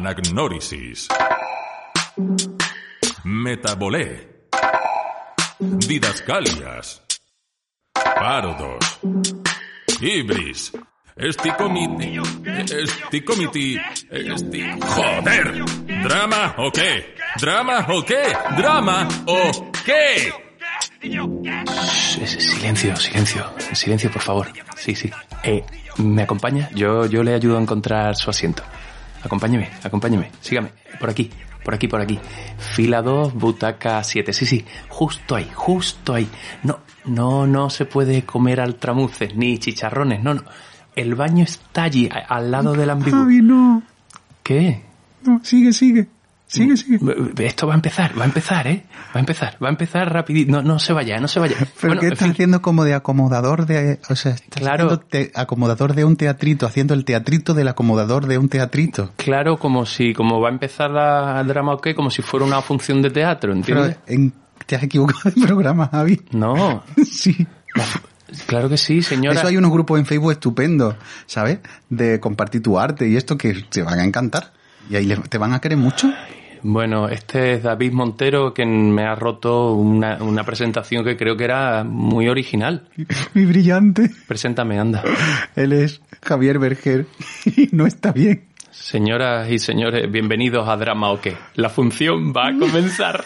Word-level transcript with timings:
Anagnórisis. 0.00 1.08
Metabolé. 3.22 4.48
Didascalias. 5.58 7.02
Parodos. 7.92 8.98
Ibris. 10.00 10.72
Esticomiti. 11.16 12.18
Esticomiti. 12.82 13.78
Esti... 14.10 14.70
¡Joder! 14.80 15.64
¿Drama 16.02 16.54
o 16.56 16.72
qué? 16.72 17.14
¿Drama 17.38 17.86
o 17.90 18.02
qué? 18.02 18.22
¿Drama 18.56 19.06
o 19.26 19.70
qué? 19.84 20.32
Silencio, 22.26 22.96
silencio, 22.96 23.52
silencio, 23.74 24.10
por 24.10 24.22
favor. 24.22 24.48
Sí, 24.76 24.94
sí. 24.94 25.10
Eh, 25.42 25.62
¿Me 25.98 26.22
acompaña? 26.22 26.70
Yo, 26.74 27.04
yo 27.04 27.22
le 27.22 27.34
ayudo 27.34 27.58
a 27.58 27.60
encontrar 27.60 28.16
su 28.16 28.30
asiento. 28.30 28.62
Acompáñeme, 29.22 29.70
acompáñeme. 29.82 30.30
Sígame. 30.40 30.72
Por 30.98 31.10
aquí, 31.10 31.30
por 31.64 31.74
aquí, 31.74 31.88
por 31.88 32.00
aquí. 32.00 32.18
Fila 32.58 33.02
2, 33.02 33.34
butaca 33.34 34.02
7. 34.02 34.32
Sí, 34.32 34.46
sí. 34.46 34.64
Justo 34.88 35.36
ahí, 35.36 35.50
justo 35.54 36.14
ahí. 36.14 36.28
No, 36.62 36.80
no, 37.04 37.46
no 37.46 37.70
se 37.70 37.84
puede 37.84 38.24
comer 38.24 38.60
altramuces 38.60 39.34
ni 39.36 39.58
chicharrones. 39.58 40.22
No, 40.22 40.34
no. 40.34 40.44
El 40.96 41.14
baño 41.14 41.44
está 41.44 41.84
allí, 41.84 42.08
al 42.28 42.50
lado 42.50 42.72
del 42.72 42.90
ambiguo. 42.90 43.20
Javi, 43.20 43.42
no. 43.42 43.82
¿Qué? 44.42 44.82
No, 45.22 45.40
sigue, 45.44 45.72
sigue. 45.72 46.08
Sigue, 46.52 46.76
sigue. 46.76 46.98
Esto 47.46 47.66
va 47.68 47.74
a 47.74 47.76
empezar, 47.76 48.18
va 48.18 48.22
a 48.24 48.26
empezar, 48.26 48.66
¿eh? 48.66 48.84
Va 49.14 49.16
a 49.16 49.18
empezar, 49.20 49.56
va 49.62 49.68
a 49.68 49.70
empezar 49.70 50.12
rapidito. 50.12 50.50
No, 50.50 50.62
no 50.62 50.78
se 50.80 50.92
vaya, 50.92 51.18
no 51.20 51.28
se 51.28 51.38
vaya. 51.38 51.54
Pero 51.58 51.68
Bueno, 51.82 52.00
¿qué 52.00 52.06
en 52.08 52.12
estás 52.12 52.26
fin, 52.26 52.32
haciendo 52.32 52.60
como 52.60 52.84
de 52.84 52.94
acomodador 52.94 53.66
de... 53.66 54.00
O 54.08 54.16
sea, 54.16 54.32
estás 54.32 54.60
Claro. 54.60 54.98
te- 54.98 55.30
acomodador 55.36 55.94
de 55.94 56.04
un 56.04 56.16
teatrito, 56.16 56.66
haciendo 56.66 56.94
el 56.94 57.04
teatrito 57.04 57.54
del 57.54 57.68
acomodador 57.68 58.26
de 58.26 58.38
un 58.38 58.48
teatrito. 58.48 59.12
Claro, 59.16 59.58
como 59.58 59.86
si, 59.86 60.12
como 60.12 60.40
va 60.40 60.48
a 60.48 60.52
empezar 60.52 60.90
la, 60.90 61.40
el 61.40 61.46
drama 61.46 61.74
o 61.74 61.78
qué, 61.80 61.94
como 61.94 62.10
si 62.10 62.20
fuera 62.22 62.44
una 62.44 62.60
función 62.62 63.00
de 63.00 63.10
teatro, 63.10 63.52
Pero 63.64 63.84
¿entiendes? 63.84 63.96
en- 64.08 64.32
te 64.66 64.74
has 64.76 64.82
equivocado 64.82 65.30
de 65.34 65.46
programa, 65.46 65.88
Javi. 65.90 66.20
No, 66.32 66.82
Sí. 67.10 67.46
claro 68.46 68.68
que 68.68 68.76
sí, 68.76 69.02
señora. 69.02 69.38
eso 69.38 69.48
hay 69.48 69.56
unos 69.56 69.70
grupos 69.70 69.98
en 69.98 70.06
Facebook 70.06 70.32
estupendos, 70.32 70.96
¿sabes? 71.26 71.60
De 71.88 72.20
compartir 72.20 72.62
tu 72.62 72.78
arte 72.78 73.08
y 73.08 73.16
esto 73.16 73.36
que 73.38 73.54
te 73.68 73.82
van 73.82 73.98
a 74.00 74.04
encantar. 74.04 74.52
Y 74.88 74.96
ahí 74.96 75.14
te 75.28 75.38
van 75.38 75.52
a 75.52 75.60
querer 75.60 75.78
mucho. 75.78 76.12
Bueno, 76.62 77.08
este 77.08 77.54
es 77.54 77.62
David 77.62 77.92
Montero, 77.92 78.52
que 78.52 78.66
me 78.66 79.04
ha 79.04 79.14
roto 79.14 79.72
una, 79.72 80.22
una 80.22 80.44
presentación 80.44 81.04
que 81.04 81.16
creo 81.16 81.36
que 81.36 81.44
era 81.44 81.84
muy 81.84 82.28
original. 82.28 82.88
Muy 83.34 83.46
brillante. 83.46 84.10
Preséntame, 84.26 84.78
anda. 84.78 85.02
Él 85.56 85.72
es 85.72 86.00
Javier 86.22 86.58
Berger 86.58 87.06
y 87.44 87.68
no 87.72 87.86
está 87.86 88.12
bien. 88.12 88.44
Señoras 88.70 89.50
y 89.50 89.58
señores, 89.58 90.10
bienvenidos 90.10 90.68
a 90.68 90.76
Drama 90.76 91.10
o 91.10 91.20
qué. 91.20 91.36
La 91.54 91.68
función 91.68 92.32
va 92.32 92.48
a 92.48 92.58
comenzar. 92.58 93.24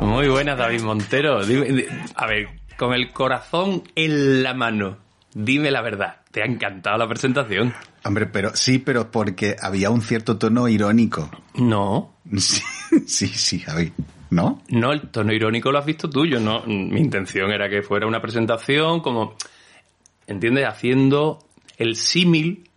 Muy 0.00 0.28
buenas, 0.28 0.58
David 0.58 0.80
Montero. 0.82 1.44
Dime- 1.44 1.86
a 2.14 2.26
ver, 2.26 2.48
con 2.76 2.94
el 2.94 3.12
corazón 3.12 3.82
en 3.94 4.42
la 4.42 4.54
mano, 4.54 4.98
dime 5.34 5.70
la 5.70 5.82
verdad. 5.82 6.16
¿Te 6.30 6.42
ha 6.42 6.46
encantado 6.46 6.96
la 6.98 7.08
presentación? 7.08 7.74
Hombre, 8.04 8.26
pero 8.26 8.54
sí, 8.54 8.78
pero 8.78 9.10
porque 9.10 9.56
había 9.60 9.90
un 9.90 10.00
cierto 10.00 10.38
tono 10.38 10.68
irónico. 10.68 11.28
No, 11.56 12.14
Sí, 12.36 12.62
sí, 13.06 13.26
sí, 13.28 13.58
Javi. 13.60 13.92
¿No? 14.30 14.62
no, 14.68 14.92
el 14.92 15.08
tono 15.10 15.32
irónico 15.32 15.72
lo 15.72 15.78
has 15.78 15.86
visto 15.86 16.08
tú. 16.08 16.24
Yo 16.24 16.38
no. 16.38 16.62
Mi 16.64 17.00
intención 17.00 17.50
era 17.50 17.68
que 17.68 17.82
fuera 17.82 18.06
una 18.06 18.22
presentación 18.22 19.00
como, 19.00 19.34
¿entiendes? 20.28 20.66
Haciendo 20.68 21.40
el 21.78 21.96
símil 21.96 22.69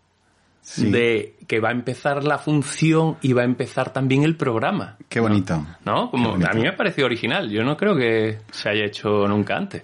Sí. 0.65 0.89
de 0.89 1.35
que 1.45 1.59
va 1.59 1.69
a 1.69 1.71
empezar 1.73 2.23
la 2.23 2.37
función 2.37 3.17
y 3.21 3.33
va 3.33 3.41
a 3.41 3.45
empezar 3.45 3.91
también 3.91 4.23
el 4.23 4.37
programa. 4.37 4.97
Qué 5.09 5.19
bonito. 5.19 5.63
¿No? 5.85 6.09
Como, 6.09 6.23
Qué 6.23 6.29
bonito. 6.31 6.49
a 6.51 6.53
mí 6.53 6.61
me 6.61 6.71
pareció 6.73 7.05
original. 7.05 7.49
Yo 7.49 7.63
no 7.63 7.75
creo 7.77 7.95
que 7.97 8.39
se 8.51 8.69
haya 8.69 8.85
hecho 8.85 9.27
nunca 9.27 9.57
antes. 9.57 9.83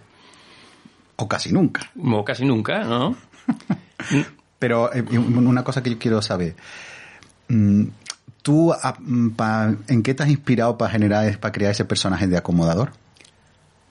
O 1.17 1.27
casi 1.27 1.51
nunca. 1.51 1.91
O 2.01 2.23
casi 2.23 2.45
nunca, 2.45 2.79
¿no? 2.85 3.15
Pero 4.57 4.91
eh, 4.93 5.01
una 5.17 5.63
cosa 5.63 5.83
que 5.83 5.89
yo 5.91 5.99
quiero 5.99 6.21
saber. 6.21 6.55
Mm, 7.49 7.85
¿Tú 8.41 8.71
ah, 8.73 8.95
mm, 8.99 9.29
pa- 9.31 9.73
en 9.89 10.01
qué 10.03 10.13
te 10.13 10.23
has 10.23 10.29
inspirado 10.29 10.77
para 10.77 10.91
generar, 10.91 11.37
para 11.39 11.51
crear 11.51 11.71
ese 11.71 11.85
personaje 11.85 12.25
de 12.27 12.37
acomodador? 12.37 12.91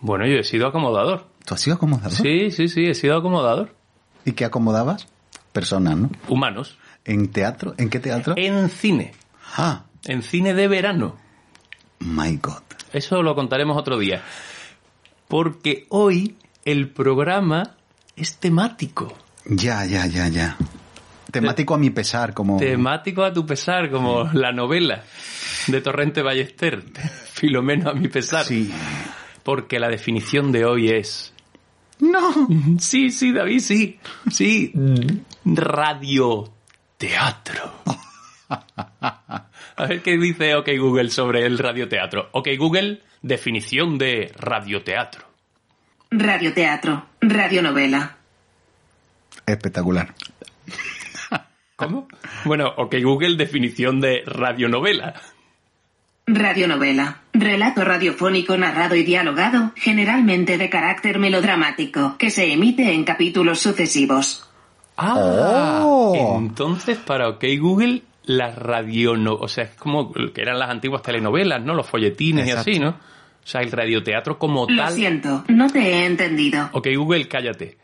Bueno, 0.01 0.27
yo 0.27 0.37
he 0.39 0.45
sido 0.45 0.67
acomodador. 0.69 1.27
¿Tú 1.45 1.55
has 1.55 1.61
sido 1.61 1.77
acomodador? 1.77 2.13
Sí, 2.13 2.51
sí, 2.51 2.69
sí, 2.69 2.87
he 2.87 2.95
sido 2.95 3.17
acomodador. 3.19 3.75
¿Y 4.25 4.33
qué 4.33 4.45
acomodabas? 4.45 5.07
Personas, 5.53 5.97
¿no? 5.97 6.11
Humanos. 6.29 6.79
¿En 7.05 7.29
teatro? 7.29 7.75
¿En 7.79 7.89
qué 7.91 8.01
teatro? 8.01 8.35
En 8.37 8.69
cine. 8.69 9.13
Ah, 9.57 9.85
En 10.05 10.23
cine 10.23 10.55
de 10.55 10.69
verano. 10.69 11.17
my 12.01 12.37
God. 12.37 12.63
Eso 12.93 13.23
lo 13.23 13.35
contaremos 13.35 13.77
otro 13.77 13.99
día. 13.99 14.23
Porque 15.27 15.87
hoy 15.91 16.37
el 16.65 16.91
programa 16.91 17.77
es 18.17 18.37
temático. 18.37 19.15
Ya, 19.47 19.85
ya, 19.85 20.07
ya, 20.07 20.29
ya. 20.29 20.57
Temático 21.31 21.75
a 21.75 21.79
mi 21.79 21.91
pesar, 21.91 22.33
como... 22.33 22.59
Temático 22.59 23.23
a 23.23 23.33
tu 23.33 23.45
pesar, 23.45 23.91
como 23.91 24.25
la 24.33 24.53
novela 24.53 25.05
de 25.67 25.81
Torrente 25.83 26.23
Ballester. 26.23 26.83
Filomeno 27.33 27.91
a 27.91 27.95
mi 27.95 28.09
pesar. 28.09 28.45
Sí. 28.45 28.73
Porque 29.43 29.79
la 29.79 29.89
definición 29.89 30.53
de 30.53 30.65
hoy 30.65 30.89
es... 30.91 31.35
No. 32.01 32.49
Sí, 32.79 33.11
sí, 33.11 33.33
David, 33.33 33.61
sí. 33.61 33.99
Sí. 34.31 34.73
Radioteatro. 35.45 36.59
A 39.79 39.87
ver 39.87 40.03
qué 40.03 40.19
dice 40.19 40.57
OK 40.57 40.69
Google 40.79 41.11
sobre 41.11 41.47
el 41.47 41.59
radioteatro. 41.59 42.31
OK 42.33 42.49
Google, 42.59 43.03
definición 43.23 43.99
de 43.99 44.33
radioteatro. 44.37 45.27
Radioteatro, 46.11 47.07
radionovela. 47.21 48.17
Espectacular. 49.47 50.15
¿Cómo? 51.77 52.09
Bueno, 52.45 52.73
OK 52.77 52.97
Google, 53.03 53.37
definición 53.37 54.01
de 54.01 54.23
radionovela. 54.27 55.15
Radionovela. 56.29 57.23
Relato 57.33 57.85
radiofónico 57.85 58.57
narrado 58.57 58.95
y 58.97 59.03
dialogado, 59.03 59.73
generalmente 59.77 60.59
de 60.59 60.69
carácter 60.69 61.19
melodramático, 61.19 62.17
que 62.19 62.31
se 62.31 62.53
emite 62.53 62.93
en 62.93 63.05
capítulos 63.05 63.59
sucesivos. 63.61 64.49
Ah, 64.97 65.83
Oh. 65.85 66.37
entonces 66.39 66.99
para 66.99 67.29
OK 67.29 67.45
Google, 67.59 68.03
la 68.25 68.51
radiono... 68.51 69.35
O 69.35 69.49
sea, 69.49 69.65
es 69.65 69.75
como 69.77 70.13
que 70.13 70.41
eran 70.43 70.59
las 70.59 70.71
antiguas 70.71 71.03
telenovelas, 71.03 71.63
¿no? 71.65 71.75
Los 71.75 71.87
folletines 71.87 72.47
Exacto. 72.49 72.71
y 72.71 72.73
así, 72.75 72.81
¿no? 72.81 72.91
O 72.91 73.47
sea, 73.51 73.63
el 73.63 73.73
radioteatro 73.73 74.39
como 74.39 74.67
Lo 74.69 74.83
tal... 74.85 74.93
siento, 74.93 75.45
no 75.49 75.69
te 75.69 75.79
he 75.81 76.05
entendido. 76.07 76.69
Ok, 76.73 76.89
Google, 76.97 77.27
cállate. 77.29 77.79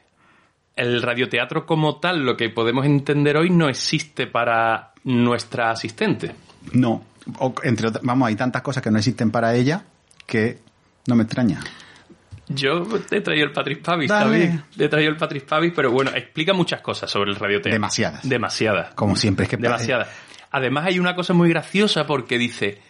El 0.76 1.00
radioteatro 1.02 1.64
como 1.64 1.96
tal, 2.00 2.24
lo 2.26 2.36
que 2.36 2.50
podemos 2.50 2.84
entender 2.84 3.36
hoy, 3.36 3.48
no 3.48 3.68
existe 3.68 4.26
para 4.26 4.92
nuestra 5.04 5.70
asistente. 5.70 6.34
No. 6.72 7.02
O, 7.38 7.54
entre 7.62 7.88
otras, 7.88 8.04
vamos, 8.04 8.28
hay 8.28 8.36
tantas 8.36 8.62
cosas 8.62 8.82
que 8.82 8.90
no 8.90 8.98
existen 8.98 9.30
para 9.30 9.54
ella 9.54 9.84
que 10.26 10.58
no 11.06 11.14
me 11.16 11.24
extraña. 11.24 11.60
Yo 12.48 12.82
te 13.08 13.16
he 13.16 13.20
traído 13.22 13.46
el 13.46 13.52
Patrick 13.52 13.82
Pavis. 13.82 14.08
David. 14.08 14.50
Te 14.76 14.84
he 14.84 14.88
traído 14.88 15.10
el 15.10 15.16
Patrick 15.16 15.46
Pavis, 15.46 15.72
pero 15.74 15.90
bueno, 15.90 16.10
explica 16.14 16.52
muchas 16.52 16.80
cosas 16.82 17.10
sobre 17.10 17.30
el 17.30 17.36
radioteatro. 17.36 17.72
Demasiadas. 17.72 18.28
Demasiadas. 18.28 18.94
Como 18.94 19.16
siempre, 19.16 19.44
es 19.44 19.50
que 19.50 19.56
Demasiadas. 19.56 20.08
Además 20.50 20.86
hay 20.86 20.98
una 20.98 21.14
cosa 21.14 21.32
muy 21.32 21.48
graciosa 21.48 22.06
porque 22.06 22.36
dice, 22.38 22.80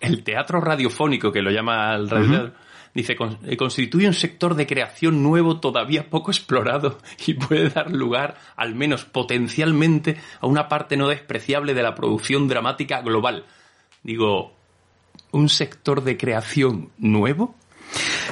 el 0.00 0.24
teatro 0.24 0.60
radiofónico, 0.60 1.30
que 1.32 1.42
lo 1.42 1.50
llama 1.50 1.94
el 1.94 2.10
radioteatro, 2.10 2.52
Dice, 2.94 3.14
"Con- 3.14 3.38
eh, 3.44 3.56
constituye 3.56 4.08
un 4.08 4.14
sector 4.14 4.54
de 4.56 4.66
creación 4.66 5.22
nuevo 5.22 5.60
todavía 5.60 6.08
poco 6.08 6.30
explorado 6.32 6.98
y 7.26 7.34
puede 7.34 7.68
dar 7.68 7.92
lugar, 7.92 8.36
al 8.56 8.74
menos 8.74 9.04
potencialmente, 9.04 10.16
a 10.40 10.46
una 10.46 10.68
parte 10.68 10.96
no 10.96 11.06
despreciable 11.06 11.74
de 11.74 11.82
la 11.82 11.94
producción 11.94 12.48
dramática 12.48 13.02
global. 13.02 13.44
Digo, 14.02 14.52
¿un 15.32 15.48
sector 15.48 16.02
de 16.04 16.16
creación 16.16 16.90
nuevo? 16.98 17.54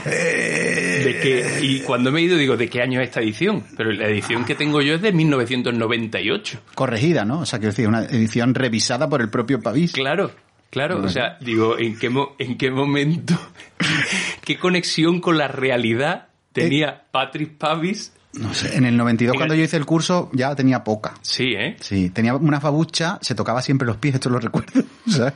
¿De 0.05 1.19
qué? 1.23 1.59
Y 1.63 1.81
cuando 1.81 2.13
me 2.13 2.21
he 2.21 2.23
ido 2.25 2.37
digo, 2.37 2.57
¿de 2.57 2.69
qué 2.69 2.81
año 2.83 3.01
es 3.01 3.09
esta 3.09 3.21
edición? 3.21 3.65
Pero 3.77 3.91
la 3.93 4.07
edición 4.09 4.45
que 4.45 4.55
tengo 4.55 4.81
yo 4.83 4.95
es 4.95 5.03
de 5.03 5.13
1998. 5.13 6.61
Corregida, 6.75 7.25
¿no? 7.25 7.41
O 7.41 7.47
sea, 7.47 7.59
quiero 7.59 7.73
decir, 7.73 7.89
una 7.89 8.05
edición 8.05 8.55
revisada 8.55 9.09
por 9.09 9.21
el 9.21 9.29
propio 9.31 9.61
Pavís. 9.61 9.93
Claro, 9.93 10.31
claro. 10.71 11.03
O 11.03 11.09
sea, 11.09 11.39
digo, 11.41 11.79
¿en 11.79 11.99
qué, 11.99 12.11
mo- 12.11 12.35
en 12.39 12.57
qué 12.57 12.71
momento, 12.71 13.35
qué 14.45 14.59
conexión 14.59 15.21
con 15.21 15.39
la 15.39 15.49
realidad 15.49 16.29
tenía 16.53 17.05
Patrick 17.11 17.57
Pavis? 17.59 18.13
No 18.37 18.53
sé, 18.53 18.77
en 18.77 18.85
el 18.85 18.97
92 18.97 19.33
Venga. 19.33 19.41
cuando 19.41 19.55
yo 19.55 19.65
hice 19.65 19.77
el 19.77 19.87
curso 19.87 20.31
ya 20.33 20.55
tenía 20.55 20.85
poca. 20.85 21.15
Sí, 21.23 21.55
¿eh? 21.57 21.77
Sí, 21.81 22.11
tenía 22.11 22.35
una 22.35 22.59
babucha, 22.59 23.19
se 23.23 23.35
tocaba 23.35 23.63
siempre 23.63 23.87
los 23.87 23.97
pies, 23.97 24.15
esto 24.15 24.31
lo 24.31 24.39
recuerdo, 24.39 24.83
¿sabes? 25.09 25.35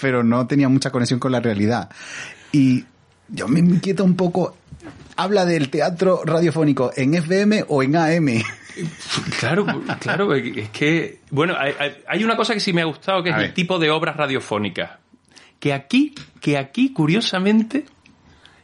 Pero 0.00 0.22
no 0.22 0.46
tenía 0.46 0.68
mucha 0.68 0.90
conexión 0.90 1.18
con 1.18 1.32
la 1.32 1.40
realidad. 1.40 1.90
Y 2.52 2.84
yo 3.28 3.48
me 3.48 3.60
inquieta 3.60 4.02
un 4.02 4.14
poco, 4.16 4.56
habla 5.16 5.44
del 5.44 5.68
teatro 5.68 6.22
radiofónico 6.24 6.92
en 6.96 7.14
FM 7.14 7.64
o 7.68 7.82
en 7.82 7.96
AM. 7.96 8.28
Claro, 9.40 9.66
claro, 9.98 10.32
es 10.34 10.68
que, 10.68 11.18
bueno, 11.30 11.56
hay, 11.58 12.22
una 12.22 12.36
cosa 12.36 12.54
que 12.54 12.60
sí 12.60 12.72
me 12.72 12.82
ha 12.82 12.84
gustado, 12.84 13.24
que 13.24 13.30
es 13.30 13.36
el 13.36 13.52
tipo 13.52 13.76
de 13.80 13.90
obras 13.90 14.16
radiofónicas. 14.16 15.00
Que 15.58 15.72
aquí, 15.72 16.14
que 16.40 16.56
aquí, 16.56 16.92
curiosamente, 16.92 17.86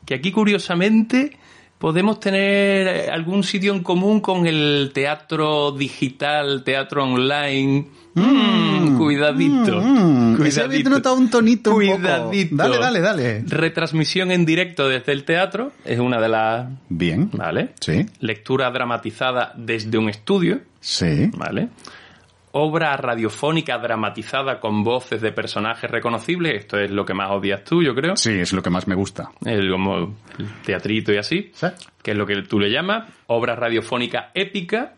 que 0.06 0.15
aquí, 0.15 0.31
curiosamente, 0.31 1.37
podemos 1.84 2.19
tener 2.19 2.86
eh, 2.88 3.10
algún 3.10 3.44
sitio 3.44 3.75
en 3.75 3.82
común 3.82 4.20
con 4.20 4.46
el 4.46 4.90
teatro 4.94 5.70
digital, 5.70 6.64
teatro 6.64 7.04
online. 7.04 7.84
Mm, 8.14 8.96
cuidadito. 8.96 9.82
Mm, 9.82 10.32
había 10.32 10.36
cuidadito. 10.38 10.88
notado 10.88 11.14
un 11.16 11.28
tonito 11.28 11.75
un 11.76 11.84
poco. 11.84 11.98
Cuidadito. 11.98 12.56
Dale, 12.56 12.78
dale, 12.78 13.00
dale. 13.00 13.44
Retransmisión 13.46 14.31
en 14.31 14.46
directo 14.46 14.88
desde 14.88 15.12
el 15.12 15.25
teatro 15.25 15.72
es 15.84 15.98
una 15.98 16.19
de 16.22 16.28
las. 16.31 16.69
Bien. 16.88 17.28
¿Vale? 17.34 17.75
Sí, 17.81 18.06
Lectura 18.20 18.70
dramatizada 18.70 19.52
desde 19.54 19.98
un 19.98 20.08
estudio. 20.08 20.62
sí. 20.81 21.31
¿Vale? 21.36 21.69
Obra 22.56 22.97
radiofónica 22.97 23.79
dramatizada 23.79 24.61
con 24.61 24.85
voces 24.85 25.21
de 25.21 25.33
personajes 25.33 25.91
reconocibles. 25.91 26.55
Esto 26.55 26.79
es 26.79 26.89
lo 26.89 27.05
que 27.05 27.12
más 27.12 27.31
odias 27.33 27.65
tú, 27.65 27.83
yo 27.83 27.97
creo. 27.97 28.15
Sí, 28.17 28.31
es 28.39 28.53
lo 28.53 28.62
que 28.62 28.71
más 28.71 28.87
me 28.87 28.95
gusta. 28.95 29.31
El, 29.45 29.69
como 29.73 29.97
el 29.97 30.15
teatrito 30.65 31.12
y 31.12 31.17
así. 31.17 31.51
¿Sí? 31.53 31.67
Que 32.01 32.12
es 32.12 32.17
lo 32.17 32.25
que 32.27 32.43
tú 32.43 32.61
le 32.61 32.71
llamas. 32.71 33.09
Obra 33.27 33.56
radiofónica 33.56 34.31
épica. 34.35 34.95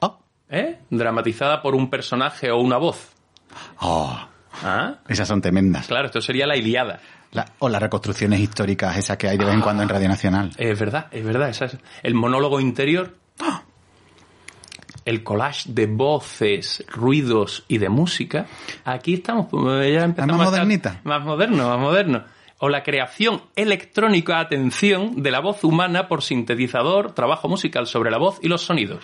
Oh. 0.00 0.18
¿eh? 0.48 0.78
Dramatizada 0.88 1.60
por 1.60 1.74
un 1.74 1.90
personaje 1.90 2.50
o 2.50 2.56
una 2.58 2.78
voz. 2.78 3.12
Oh, 3.80 4.18
¿Ah? 4.64 4.94
esas 5.08 5.28
son 5.28 5.42
tremendas. 5.42 5.88
Claro, 5.88 6.06
esto 6.06 6.22
sería 6.22 6.46
la 6.46 6.56
Iliada. 6.56 7.00
La- 7.32 7.44
o 7.58 7.68
las 7.68 7.82
reconstrucciones 7.82 8.40
históricas, 8.40 8.96
esas 8.96 9.18
que 9.18 9.28
hay 9.28 9.36
de 9.36 9.44
vez 9.44 9.52
en 9.52 9.60
cuando 9.60 9.82
en 9.82 9.90
Radio 9.90 10.08
Nacional. 10.08 10.52
Es 10.56 10.80
verdad, 10.80 11.08
es 11.10 11.22
verdad. 11.22 11.50
esa 11.50 11.66
es- 11.66 11.76
el 12.02 12.14
monólogo 12.14 12.60
interior. 12.60 13.14
El 15.08 15.22
collage 15.24 15.70
de 15.72 15.86
voces, 15.86 16.84
ruidos 16.86 17.64
y 17.66 17.78
de 17.78 17.88
música. 17.88 18.44
Aquí 18.84 19.14
estamos, 19.14 19.46
pues, 19.50 19.90
ya 19.90 20.04
empezamos 20.04 20.36
más 20.36 20.48
a 20.48 20.50
estar 20.50 20.60
modernita. 20.66 21.00
Más 21.04 21.24
moderno, 21.24 21.68
más 21.70 21.78
moderno. 21.78 22.24
O 22.58 22.68
la 22.68 22.82
creación 22.82 23.40
electrónica, 23.56 24.38
atención, 24.38 25.22
de 25.22 25.30
la 25.30 25.40
voz 25.40 25.64
humana 25.64 26.08
por 26.08 26.22
sintetizador, 26.22 27.12
trabajo 27.12 27.48
musical 27.48 27.86
sobre 27.86 28.10
la 28.10 28.18
voz 28.18 28.38
y 28.42 28.48
los 28.48 28.60
sonidos. 28.60 29.02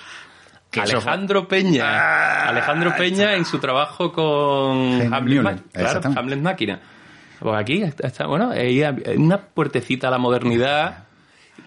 Alejandro 0.79 1.49
Peña. 1.49 1.85
Ah, 1.87 2.49
Alejandro 2.50 2.95
Peña 2.99 3.35
en 3.35 3.47
su 3.47 3.59
trabajo 3.59 4.12
con 4.12 5.11
Hamlet, 5.11 5.43
Ma- 5.43 5.57
claro. 5.73 6.00
Hamlet 6.17 6.41
Máquina. 6.41 6.81
Pues 7.41 7.55
aquí 7.59 7.83
está, 7.83 8.27
bueno, 8.27 8.50
una 9.17 9.39
puertecita 9.39 10.09
a 10.09 10.11
la 10.11 10.19
modernidad. 10.19 11.05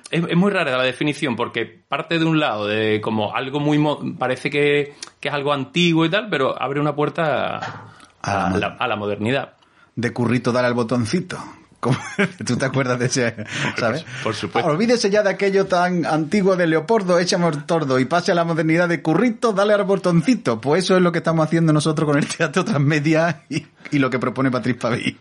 Es, 0.09 0.23
es 0.27 0.35
muy 0.37 0.51
rara 0.51 0.77
la 0.77 0.83
definición 0.83 1.35
porque 1.35 1.65
parte 1.65 2.17
de 2.19 2.25
un 2.25 2.39
lado 2.39 2.65
de 2.67 3.01
como 3.01 3.35
algo 3.35 3.59
muy... 3.59 3.77
mo- 3.77 3.99
parece 4.17 4.49
que, 4.49 4.95
que 5.19 5.27
es 5.27 5.33
algo 5.33 5.51
antiguo 5.53 6.05
y 6.05 6.09
tal, 6.09 6.29
pero 6.29 6.59
abre 6.61 6.79
una 6.79 6.95
puerta 6.95 7.91
a, 8.21 8.57
la, 8.57 8.67
a 8.79 8.87
la 8.87 8.95
modernidad. 8.95 9.53
de 9.95 10.13
currito 10.13 10.51
dar 10.51 10.65
al 10.65 10.73
botoncito. 10.73 11.37
¿Tú 12.45 12.57
te 12.57 12.65
acuerdas 12.65 12.99
de 12.99 13.05
ese? 13.05 13.35
¿Sabes? 13.77 14.05
por 14.23 14.35
supuesto. 14.35 14.69
Olvídese 14.69 15.09
ya 15.09 15.23
de 15.23 15.29
aquello 15.29 15.65
tan 15.65 16.05
antiguo 16.05 16.55
de 16.55 16.67
Leopoldo, 16.67 17.19
échame 17.19 17.47
tordo 17.65 17.99
y 17.99 18.05
pase 18.05 18.31
a 18.31 18.35
la 18.35 18.43
modernidad 18.43 18.89
de 18.89 19.01
currito, 19.01 19.53
dale 19.53 19.73
al 19.73 19.83
botoncito. 19.83 20.59
Pues 20.59 20.83
eso 20.83 20.97
es 20.97 21.01
lo 21.01 21.11
que 21.11 21.19
estamos 21.19 21.45
haciendo 21.45 21.73
nosotros 21.73 22.07
con 22.07 22.17
el 22.17 22.27
teatro 22.27 22.65
transmedia 22.65 23.43
y, 23.49 23.65
y 23.91 23.99
lo 23.99 24.09
que 24.09 24.19
propone 24.19 24.51
Patrick 24.51 24.79
Paví. 24.79 25.17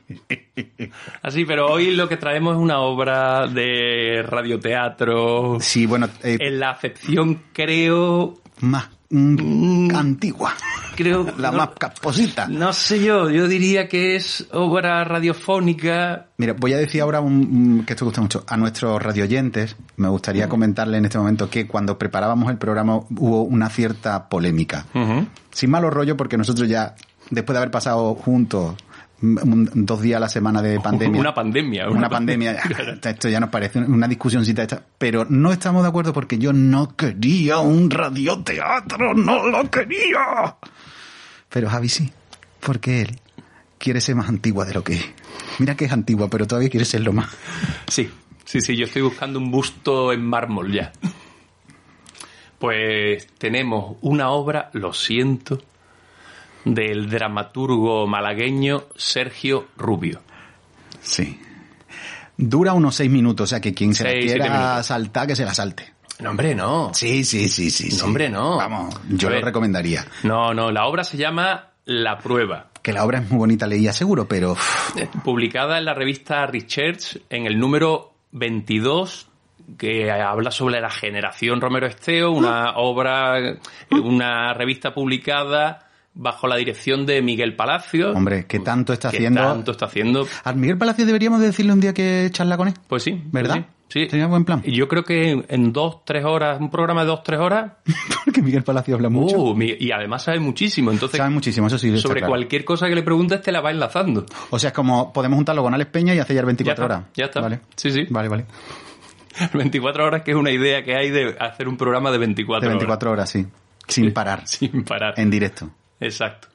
Así, 1.23 1.45
pero 1.45 1.67
hoy 1.67 1.95
lo 1.95 2.09
que 2.09 2.17
traemos 2.17 2.57
es 2.57 2.63
una 2.63 2.81
obra 2.81 3.47
de 3.47 4.25
radioteatro. 4.27 5.59
Sí, 5.61 5.87
bueno, 5.87 6.09
eh, 6.23 6.39
En 6.41 6.59
la 6.59 6.71
acepción, 6.71 7.43
creo... 7.53 8.35
más 8.61 8.96
mm, 9.11 9.95
antigua. 9.95 10.53
creo 10.97 11.27
La 11.39 11.51
no- 11.51 11.59
más 11.59 11.71
caposita. 11.79 12.49
No 12.49 12.73
sé 12.73 13.03
yo, 13.03 13.29
yo 13.31 13.49
diría 13.49 13.89
que 13.89 14.17
es 14.17 14.47
obra 14.53 15.05
radiofónica. 15.05 16.27
Mira, 16.39 16.55
voy 16.55 16.73
a 16.73 16.79
decir 16.79 17.01
ahora 17.03 17.21
un, 17.21 17.85
que 17.87 17.93
esto 17.93 18.05
gusta 18.05 18.21
mucho. 18.21 18.45
A 18.49 18.57
nuestros 18.57 19.03
radioyentes, 19.03 19.77
me 19.97 20.09
gustaría 20.09 20.49
comentarle 20.49 20.99
en 20.99 21.05
este 21.05 21.19
momento 21.19 21.49
que 21.51 21.67
cuando 21.67 21.99
preparábamos 21.99 22.51
el 22.51 22.59
programa 22.59 22.97
hubo 22.97 23.43
una 23.43 23.69
cierta 23.71 24.29
polémica. 24.29 24.87
Sin 25.51 25.71
malo 25.71 25.91
rollo, 25.91 26.17
porque 26.17 26.37
nosotros 26.37 26.69
ya, 26.69 26.95
después 27.31 27.55
de 27.55 27.59
haber 27.59 27.71
pasado 27.71 28.15
juntos 28.15 28.75
mm, 28.75 28.96
un- 29.23 29.71
dos 29.75 30.03
días 30.03 30.17
a 30.19 30.21
la 30.21 30.29
semana 30.29 30.61
de 30.63 30.79
pandemia. 30.81 31.21
Una 31.21 31.35
pandemia. 31.35 31.89
Una 31.91 32.09
pandemia, 32.09 32.57
ya, 33.03 33.11
esto 33.11 33.29
ya 33.29 33.41
nos 33.41 33.51
parece 33.51 33.79
una 33.79 34.07
discusióncita 34.09 34.63
esta, 34.63 34.83
pero 34.99 35.27
no 35.29 35.53
estamos 35.53 35.83
de 35.83 35.89
acuerdo 35.89 36.13
porque 36.13 36.39
yo 36.39 36.53
no 36.53 36.95
quería 36.97 37.59
un 37.59 37.91
radioteatro, 37.91 39.15
no 39.15 39.47
lo 39.49 39.71
quería. 39.71 40.57
Pero 41.49 41.69
Javi 41.71 41.89
sí, 41.89 42.13
porque 42.61 43.03
él 43.03 43.21
quiere 43.79 44.01
ser 44.01 44.15
más 44.17 44.29
antigua 44.29 44.65
de 44.65 44.75
lo 44.75 44.83
que 44.85 44.95
es. 44.95 45.05
Mira 45.59 45.75
que 45.77 45.85
es 45.87 45.93
antigua, 45.93 46.29
pero 46.29 46.47
todavía 46.47 46.69
quiere 46.71 46.85
serlo 46.85 47.13
más. 47.13 47.29
Sí, 47.89 48.11
sí, 48.45 48.61
sí, 48.61 48.77
yo 48.77 48.85
estoy 48.87 49.03
buscando 49.03 49.39
un 49.39 49.51
busto 49.51 50.13
en 50.13 50.25
mármol 50.27 50.73
ya. 50.73 50.93
Pues 52.59 53.27
tenemos 53.39 53.97
una 54.01 54.31
obra, 54.31 54.71
lo 54.73 54.93
siento, 54.95 55.63
del 56.67 57.09
dramaturgo 57.09 58.09
malagueño 58.09 58.87
Sergio 58.97 59.69
Rubio. 59.77 60.21
Sí. 61.01 61.41
Dura 62.37 62.73
unos 62.73 62.97
seis 62.97 63.11
minutos, 63.11 63.45
o 63.45 63.47
sea 63.47 63.61
que 63.61 63.73
quien 63.73 63.95
se 63.95 64.05
la 64.05 64.13
quiera 64.21 64.83
saltar, 64.83 65.29
que 65.29 65.37
se 65.37 65.45
la 65.45 65.55
salte. 65.55 65.95
No, 66.19 66.31
hombre, 66.31 66.55
no. 66.55 66.93
Sí, 66.93 67.25
sí, 67.25 67.49
sí, 67.49 67.71
sí. 67.71 67.91
sí. 67.91 67.99
No, 67.99 68.07
hombre, 68.07 68.29
no. 68.29 68.57
Vamos, 68.57 69.01
yo 69.09 69.31
lo 69.31 69.41
recomendaría. 69.41 70.05
No, 70.25 70.53
no, 70.53 70.73
la 70.73 70.87
obra 70.87 71.05
se 71.05 71.17
llama 71.17 71.69
La 71.85 72.19
Prueba. 72.19 72.71
Que 72.83 72.93
la 72.93 73.05
obra 73.05 73.21
es 73.21 73.31
muy 73.31 73.39
bonita, 73.39 73.67
leía 73.67 73.93
seguro, 73.93 74.27
pero... 74.27 74.57
publicada 75.25 75.79
en 75.79 75.85
la 75.85 75.95
revista 75.95 76.47
Research 76.47 77.23
en 77.31 77.47
el 77.47 77.59
número 77.59 78.13
22 78.33 79.29
que 79.79 80.11
habla 80.11 80.51
sobre 80.51 80.81
la 80.81 80.91
generación 80.91 81.61
Romero 81.61 81.87
Esteo, 81.87 82.31
una 82.31 82.77
obra, 82.77 83.39
eh, 83.39 83.59
una 83.91 84.53
revista 84.55 84.95
publicada 84.95 85.86
bajo 86.19 86.49
la 86.49 86.57
dirección 86.57 87.07
de 87.07 87.21
Miguel 87.23 87.55
Palacio. 87.55 88.13
Hombre, 88.13 88.47
¿qué 88.47 88.59
tanto 88.59 88.93
está 88.93 89.11
¿Qué 89.11 89.19
haciendo? 89.19 89.43
tanto 89.43 89.71
está 89.73 89.87
haciendo? 89.87 90.27
Al 90.45 90.57
Miguel 90.57 90.79
Palacio 90.79 91.05
deberíamos 91.07 91.41
de 91.41 91.47
decirle 91.47 91.73
un 91.73 91.81
día 91.81 91.93
que 91.95 92.29
charla 92.33 92.57
con 92.57 92.69
él. 92.69 92.75
Pues 92.89 93.03
sí. 93.03 93.23
¿Verdad? 93.31 93.67
Sí. 93.89 94.05
sí. 94.05 94.09
Sería 94.11 94.27
buen 94.27 94.45
plan. 94.45 94.63
Y 94.65 94.73
Yo 94.75 94.89
creo 94.89 95.05
que 95.05 95.45
en- 95.49 95.73
dos, 95.73 96.05
tres 96.05 96.25
horas, 96.25 96.59
un 96.61 96.71
programa 96.71 97.03
de 97.03 97.09
dos, 97.09 97.23
tres 97.23 97.39
horas, 97.39 97.73
Porque 98.25 98.43
Miguel 98.43 98.65
Palacio 98.65 98.95
habla 98.97 99.09
mucho. 99.11 99.37
uh, 99.39 99.63
y 99.63 99.93
además 99.93 100.25
sabe 100.25 100.41
muchísimo. 100.41 100.91
Entonces, 100.91 101.19
Sabe 101.19 101.31
muchísimo, 101.31 101.67
eso 101.69 101.79
sí. 101.79 101.97
sobre 101.99 102.21
claro. 102.21 102.33
cualquier 102.33 102.65
cosa 102.65 102.89
que 102.89 102.95
le 102.97 103.03
preguntes 103.03 103.41
te 103.43 103.53
la 103.53 103.61
va 103.61 103.71
enlazando. 103.71 104.27
O 104.51 104.59
sea, 104.59 104.69
es 104.69 104.75
como 104.75 105.13
podemos 105.13 105.37
juntarlo 105.37 105.63
con 105.63 105.73
Alex 105.75 105.91
Peña 105.93 106.15
y 106.15 106.19
hacer 106.19 106.35
ya 106.37 106.43
24 106.43 106.65
Ya 106.65 106.73
está, 106.85 106.85
horas. 106.97 107.09
ya 107.15 107.25
está. 107.27 107.41
Vale. 107.41 107.61
Sí, 107.77 107.91
sí. 107.93 108.07
Vale, 108.11 108.29
vale. 108.29 108.47
24 109.53 110.05
horas 110.07 110.23
que 110.23 110.31
es 110.31 110.37
una 110.37 110.51
idea 110.51 110.83
que 110.83 110.97
hay 110.97 111.11
de 111.11 111.37
hacer 111.39 111.69
un 111.69 111.77
programa 111.77 112.11
de 112.11 112.19
24 112.19 112.61
De 112.63 112.67
horas. 112.69 112.79
24 112.79 113.11
horas, 113.11 113.31
sí. 113.31 113.47
Sin 113.87 114.13
parar. 114.13 114.43
Sin 114.49 114.83
parar. 114.85 115.15
En 115.19 115.31
directo. 115.31 115.71
Exacto. 116.01 116.49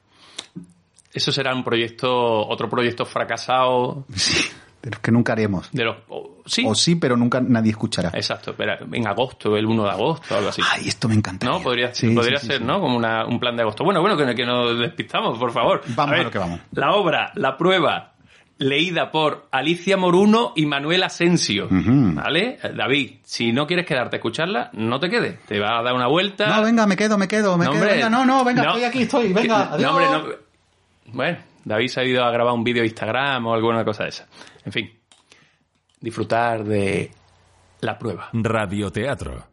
Eso 1.12 1.30
será 1.32 1.54
un 1.54 1.62
proyecto, 1.62 2.10
otro 2.48 2.68
proyecto 2.70 3.04
fracasado 3.04 4.04
Sí. 4.14 4.48
De 4.82 4.90
los 4.90 4.98
que 4.98 5.12
nunca 5.12 5.32
haremos. 5.34 5.70
de 5.70 5.84
los... 5.84 5.96
o- 6.08 6.38
sí, 6.44 6.64
O 6.66 6.74
sí, 6.74 6.96
pero 6.96 7.16
nunca 7.16 7.40
nadie 7.40 7.70
escuchará. 7.70 8.08
exacto, 8.14 8.52
pero 8.56 8.72
en 8.92 9.06
agosto, 9.06 9.56
el 9.56 9.64
1 9.64 9.84
de 9.84 9.90
agosto, 9.90 10.36
algo 10.36 10.48
así. 10.48 10.60
Ay, 10.72 10.88
esto 10.88 11.08
me 11.08 11.14
encantaría. 11.14 11.54
¿No? 11.56 11.62
Podría, 11.62 11.94
Sí, 11.94 12.12
podría 12.12 12.38
sí, 12.38 12.48
ser. 12.48 12.62
¿no? 12.62 12.80
Como 12.80 12.96
una- 12.96 13.24
un 13.24 13.38
plan 13.38 13.54
de 13.54 13.62
agosto. 13.62 13.84
Bueno, 13.84 14.00
bueno, 14.00 14.16
que, 14.16 14.34
que 14.34 14.44
nos 14.44 14.76
despistamos, 14.78 15.38
por 15.38 15.52
favor. 15.52 15.82
Vamos 15.94 16.14
a 16.14 16.16
ver, 16.16 16.24
lo 16.24 16.30
que 16.32 16.38
vamos. 16.38 16.60
La 16.72 16.94
obra, 16.94 17.30
la 17.36 17.56
prueba, 17.56 18.11
leída 18.62 19.10
por 19.10 19.46
Alicia 19.50 19.96
Moruno 19.96 20.52
y 20.56 20.66
Manuel 20.66 21.02
Asensio. 21.02 21.68
¿Vale? 21.70 22.58
David, 22.74 23.16
si 23.24 23.52
no 23.52 23.66
quieres 23.66 23.86
quedarte 23.86 24.16
a 24.16 24.18
escucharla, 24.18 24.70
no 24.74 24.98
te 25.00 25.08
quedes. 25.10 25.40
Te 25.46 25.58
va 25.60 25.78
a 25.78 25.82
dar 25.82 25.94
una 25.94 26.06
vuelta. 26.06 26.46
No, 26.56 26.62
venga, 26.62 26.86
me 26.86 26.96
quedo, 26.96 27.18
me 27.18 27.28
quedo, 27.28 27.56
me 27.58 27.64
No, 27.66 27.72
quedo. 27.72 27.80
hombre. 27.82 27.94
Venga, 27.96 28.10
no, 28.10 28.24
no, 28.24 28.44
venga, 28.44 28.62
No. 28.62 28.68
estoy 28.70 28.84
aquí, 28.84 29.02
estoy. 29.02 29.32
Venga, 29.32 29.68
Que- 29.68 29.74
adiós. 29.74 29.82
no, 29.82 29.90
hombre, 29.90 30.36
no. 31.06 31.12
Bueno, 31.14 31.38
David 31.64 31.88
se 31.88 32.00
ha 32.00 32.04
ido 32.04 32.24
a 32.24 32.30
grabar 32.30 32.54
un 32.54 32.64
vídeo 32.64 32.82
de 32.82 32.88
Instagram 32.88 33.46
o 33.46 33.54
alguna 33.54 33.84
cosa 33.84 34.04
de 34.04 34.08
esa. 34.10 34.26
En 34.64 34.72
fin, 34.72 34.90
disfrutar 36.00 36.64
de 36.64 37.10
la 37.80 37.98
prueba. 37.98 38.28
Radioteatro. 38.32 39.44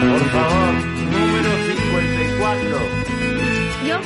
Por 0.00 0.20
favor, 0.30 0.74
número 1.10 1.50
54. 1.66 2.78
¿Yo? 3.88 3.98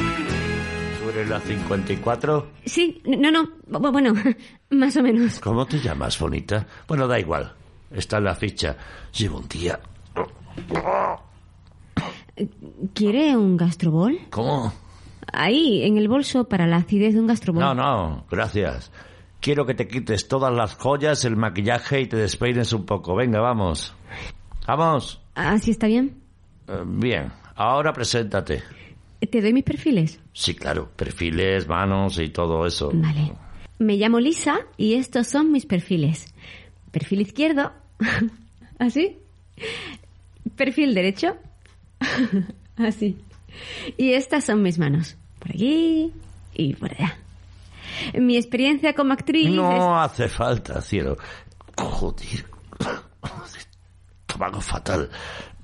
¿Tú 1.18 1.22
eres 1.22 1.30
la 1.30 1.40
54? 1.40 2.46
Sí, 2.64 3.02
no, 3.04 3.32
no, 3.32 3.42
bu- 3.68 3.90
bueno, 3.90 4.14
más 4.70 4.96
o 4.96 5.02
menos. 5.02 5.40
¿Cómo 5.40 5.66
te 5.66 5.80
llamas, 5.80 6.16
bonita? 6.20 6.64
Bueno, 6.86 7.08
da 7.08 7.18
igual. 7.18 7.52
Está 7.90 8.18
en 8.18 8.24
la 8.24 8.36
ficha. 8.36 8.76
Llevo 9.16 9.38
un 9.38 9.48
día. 9.48 9.80
¿Quiere 12.94 13.36
un 13.36 13.56
gastrobol? 13.56 14.16
¿Cómo? 14.30 14.72
Ahí, 15.32 15.82
en 15.82 15.98
el 15.98 16.06
bolso 16.08 16.44
para 16.48 16.68
la 16.68 16.76
acidez 16.76 17.14
de 17.14 17.20
un 17.20 17.26
gastrobol. 17.26 17.64
No, 17.64 17.74
no, 17.74 18.24
gracias. 18.30 18.92
Quiero 19.40 19.66
que 19.66 19.74
te 19.74 19.88
quites 19.88 20.28
todas 20.28 20.54
las 20.54 20.76
joyas, 20.76 21.24
el 21.24 21.34
maquillaje 21.36 22.02
y 22.02 22.06
te 22.06 22.16
despeines 22.16 22.72
un 22.72 22.86
poco. 22.86 23.16
Venga, 23.16 23.40
vamos. 23.40 23.92
Vamos. 24.68 25.20
¿Así 25.34 25.72
está 25.72 25.88
bien? 25.88 26.22
Eh, 26.68 26.82
bien, 26.86 27.32
ahora 27.56 27.92
preséntate. 27.92 28.62
¿Te 29.20 29.40
doy 29.42 29.52
mis 29.52 29.64
perfiles? 29.64 30.20
Sí, 30.32 30.54
claro, 30.54 30.90
perfiles, 30.94 31.66
manos 31.66 32.18
y 32.18 32.28
todo 32.28 32.66
eso. 32.66 32.90
Vale. 32.94 33.32
Me 33.78 33.96
llamo 33.96 34.20
Lisa 34.20 34.60
y 34.76 34.94
estos 34.94 35.26
son 35.28 35.50
mis 35.52 35.66
perfiles. 35.66 36.26
Perfil 36.90 37.20
izquierdo. 37.22 37.72
¿Así? 38.78 39.18
Perfil 40.56 40.94
derecho. 40.94 41.36
Así. 42.76 43.16
Y 43.96 44.12
estas 44.12 44.44
son 44.44 44.62
mis 44.62 44.78
manos. 44.78 45.16
Por 45.40 45.50
aquí 45.50 46.12
y 46.54 46.74
por 46.74 46.92
allá. 46.92 47.18
Mi 48.18 48.36
experiencia 48.36 48.94
como 48.94 49.12
actriz... 49.12 49.46
es- 49.48 49.54
No 49.54 50.00
hace 50.00 50.28
falta, 50.28 50.80
cielo. 50.80 51.16
Joder. 51.76 52.46
Estómago 54.28 54.60
fatal. 54.60 55.10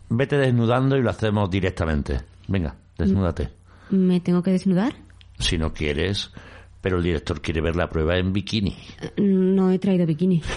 Vete 0.09 0.37
desnudando 0.39 0.97
y 0.97 1.03
lo 1.03 1.11
hacemos 1.11 1.51
directamente. 1.51 2.21
Venga, 2.49 2.75
desnúdate. 2.99 3.51
¿Me 3.91 4.21
tengo 4.21 4.43
que 4.43 4.51
desnudar? 4.53 4.95
Si 5.39 5.59
no 5.59 5.73
quieres, 5.75 6.31
pero 6.81 6.99
el 6.99 7.03
director 7.03 7.41
quiere 7.43 7.61
ver 7.61 7.77
la 7.77 7.89
prueba 7.91 8.17
en 8.19 8.33
bikini. 8.33 8.77
No 9.19 9.71
he 9.71 9.79
traído 9.79 10.07
bikini. 10.07 10.43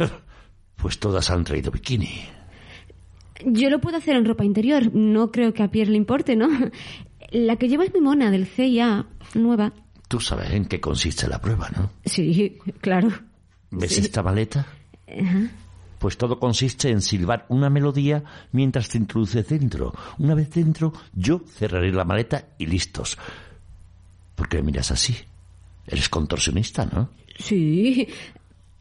Pues 0.78 1.00
todas 1.00 1.32
han 1.32 1.44
traído 1.44 1.72
bikini. 1.72 2.22
Yo 3.46 3.70
lo 3.72 3.80
puedo 3.82 3.98
hacer 3.98 4.16
en 4.16 4.26
ropa 4.26 4.46
interior. 4.46 4.94
No 4.94 5.32
creo 5.32 5.52
que 5.52 5.64
a 5.64 5.72
Pierre 5.72 5.90
le 5.92 5.98
importe, 5.98 6.36
¿no? 6.36 6.48
La 7.32 7.56
que 7.56 7.68
lleva 7.68 7.84
es 7.84 7.94
mi 7.94 8.00
mona 8.00 8.30
del 8.30 8.46
CIA, 8.46 9.08
nueva. 9.34 9.74
Tú 10.08 10.20
sabes 10.20 10.52
en 10.52 10.66
qué 10.66 10.80
consiste 10.80 11.28
la 11.28 11.42
prueba, 11.42 11.70
¿no? 11.76 11.90
Sí, 12.06 12.58
claro. 12.80 13.10
¿Ves 13.72 13.96
Sí. 13.96 14.02
esta 14.02 14.22
maleta? 14.22 14.68
Ajá. 15.08 15.50
Pues 16.00 16.18
todo 16.18 16.40
consiste 16.40 16.90
en 16.90 17.02
silbar 17.02 17.46
una 17.50 17.70
melodía 17.70 18.24
mientras 18.52 18.90
te 18.90 18.98
introduces 18.98 19.48
dentro. 19.48 19.94
Una 20.20 20.36
vez 20.36 20.52
dentro, 20.52 20.94
yo 21.14 21.42
cerraré 21.48 21.92
la 21.92 22.06
maleta 22.06 22.50
y 22.58 22.68
listos. 22.68 23.18
¿Por 24.36 24.48
qué 24.48 24.58
me 24.58 24.64
miras 24.64 24.92
así? 24.92 25.18
Eres 25.88 26.10
contorsionista, 26.10 26.86
¿no? 26.86 27.10
Sí, 27.40 28.08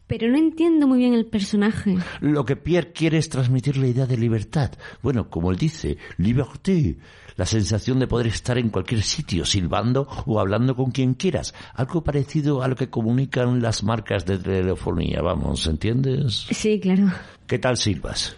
pero 0.07 0.29
no 0.29 0.37
entiendo 0.37 0.87
muy 0.87 0.99
bien 0.99 1.13
el 1.13 1.25
personaje. 1.25 1.97
Lo 2.21 2.45
que 2.45 2.55
Pierre 2.55 2.91
quiere 2.93 3.17
es 3.17 3.29
transmitir 3.29 3.77
la 3.77 3.87
idea 3.87 4.05
de 4.05 4.17
libertad. 4.17 4.71
Bueno, 5.01 5.29
como 5.29 5.51
él 5.51 5.57
dice, 5.57 5.97
liberté. 6.17 6.97
La 7.35 7.45
sensación 7.45 7.99
de 7.99 8.07
poder 8.07 8.27
estar 8.27 8.57
en 8.57 8.69
cualquier 8.69 9.03
sitio, 9.03 9.45
silbando 9.45 10.07
o 10.25 10.39
hablando 10.39 10.75
con 10.75 10.89
quien 10.89 11.13
quieras. 11.13 11.53
Algo 11.75 12.03
parecido 12.03 12.63
a 12.63 12.67
lo 12.67 12.75
que 12.75 12.89
comunican 12.89 13.61
las 13.61 13.83
marcas 13.83 14.25
de 14.25 14.39
telefonía, 14.39 15.21
vamos, 15.21 15.67
¿entiendes? 15.67 16.47
Sí, 16.49 16.79
claro. 16.79 17.11
¿Qué 17.45 17.59
tal 17.59 17.77
silbas? 17.77 18.35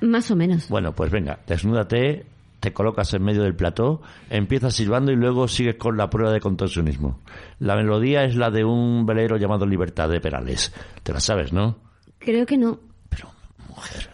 Más 0.00 0.30
o 0.30 0.36
menos. 0.36 0.68
Bueno, 0.68 0.94
pues 0.94 1.10
venga, 1.10 1.40
desnúdate, 1.46 2.26
te 2.66 2.72
colocas 2.72 3.14
en 3.14 3.22
medio 3.22 3.44
del 3.44 3.54
plató, 3.54 4.02
empiezas 4.28 4.74
silbando 4.74 5.12
y 5.12 5.14
luego 5.14 5.46
sigues 5.46 5.76
con 5.76 5.96
la 5.96 6.10
prueba 6.10 6.32
de 6.32 6.40
contorsionismo. 6.40 7.20
La 7.60 7.76
melodía 7.76 8.24
es 8.24 8.34
la 8.34 8.50
de 8.50 8.64
un 8.64 9.06
velero 9.06 9.36
llamado 9.36 9.66
Libertad 9.66 10.08
de 10.08 10.20
Perales. 10.20 10.74
Te 11.04 11.12
la 11.12 11.20
sabes, 11.20 11.52
¿no? 11.52 11.78
Creo 12.18 12.44
que 12.44 12.58
no. 12.58 12.80
Pero, 13.08 13.30
mujer, 13.68 14.10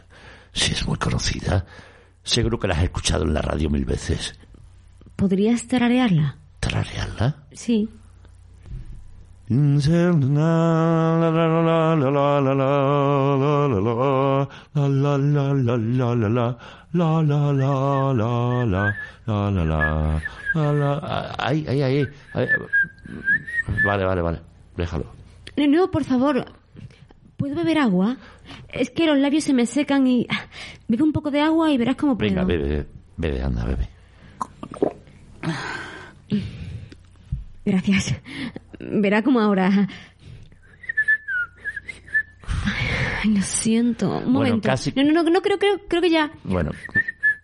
si 0.52 0.72
es 0.72 0.86
muy 0.86 0.98
conocida, 0.98 1.64
seguro 2.22 2.60
que 2.60 2.68
la 2.68 2.74
has 2.74 2.82
escuchado 2.82 3.24
en 3.24 3.32
la 3.32 3.40
radio 3.40 3.70
mil 3.70 3.86
veces. 3.86 4.38
¿Podrías 5.16 5.66
tararearla? 5.66 6.36
¿Tararearla? 6.60 7.44
Sí. 7.52 7.88
Ay, 21.38 21.64
ay, 21.68 21.82
ay, 21.82 22.08
ay. 22.34 22.48
Vale, 23.84 24.04
vale, 24.04 24.22
vale. 24.22 24.40
Déjalo. 24.76 25.06
No, 25.56 25.66
no, 25.66 25.90
por 25.90 26.04
favor. 26.04 26.44
¿Puedo 27.36 27.54
beber 27.56 27.78
agua? 27.78 28.16
Es 28.68 28.90
que 28.90 29.06
los 29.06 29.18
labios 29.18 29.44
se 29.44 29.52
me 29.54 29.66
secan 29.66 30.06
y... 30.06 30.26
ah, 30.30 30.46
Bebe 30.88 31.02
un 31.02 31.12
poco 31.12 31.30
de 31.30 31.40
agua 31.40 31.70
y 31.72 31.78
verás 31.78 31.96
cómo 31.96 32.16
puedo. 32.16 32.30
Venga, 32.30 32.44
bebe, 32.44 32.86
bebe, 33.16 33.42
anda, 33.42 33.64
bebe. 33.64 33.88
Gracias. 37.64 38.14
Verá 38.78 39.22
como 39.22 39.40
ahora... 39.40 39.88
Ay, 43.22 43.34
lo 43.34 43.42
siento. 43.42 44.08
Un 44.08 44.32
Bueno, 44.32 44.38
momento. 44.50 44.68
casi- 44.68 44.92
No, 44.96 45.02
no, 45.04 45.22
no, 45.22 45.30
no 45.30 45.40
creo, 45.42 45.58
creo, 45.58 45.78
creo 45.88 46.02
que 46.02 46.10
ya... 46.10 46.30
Bueno, 46.44 46.70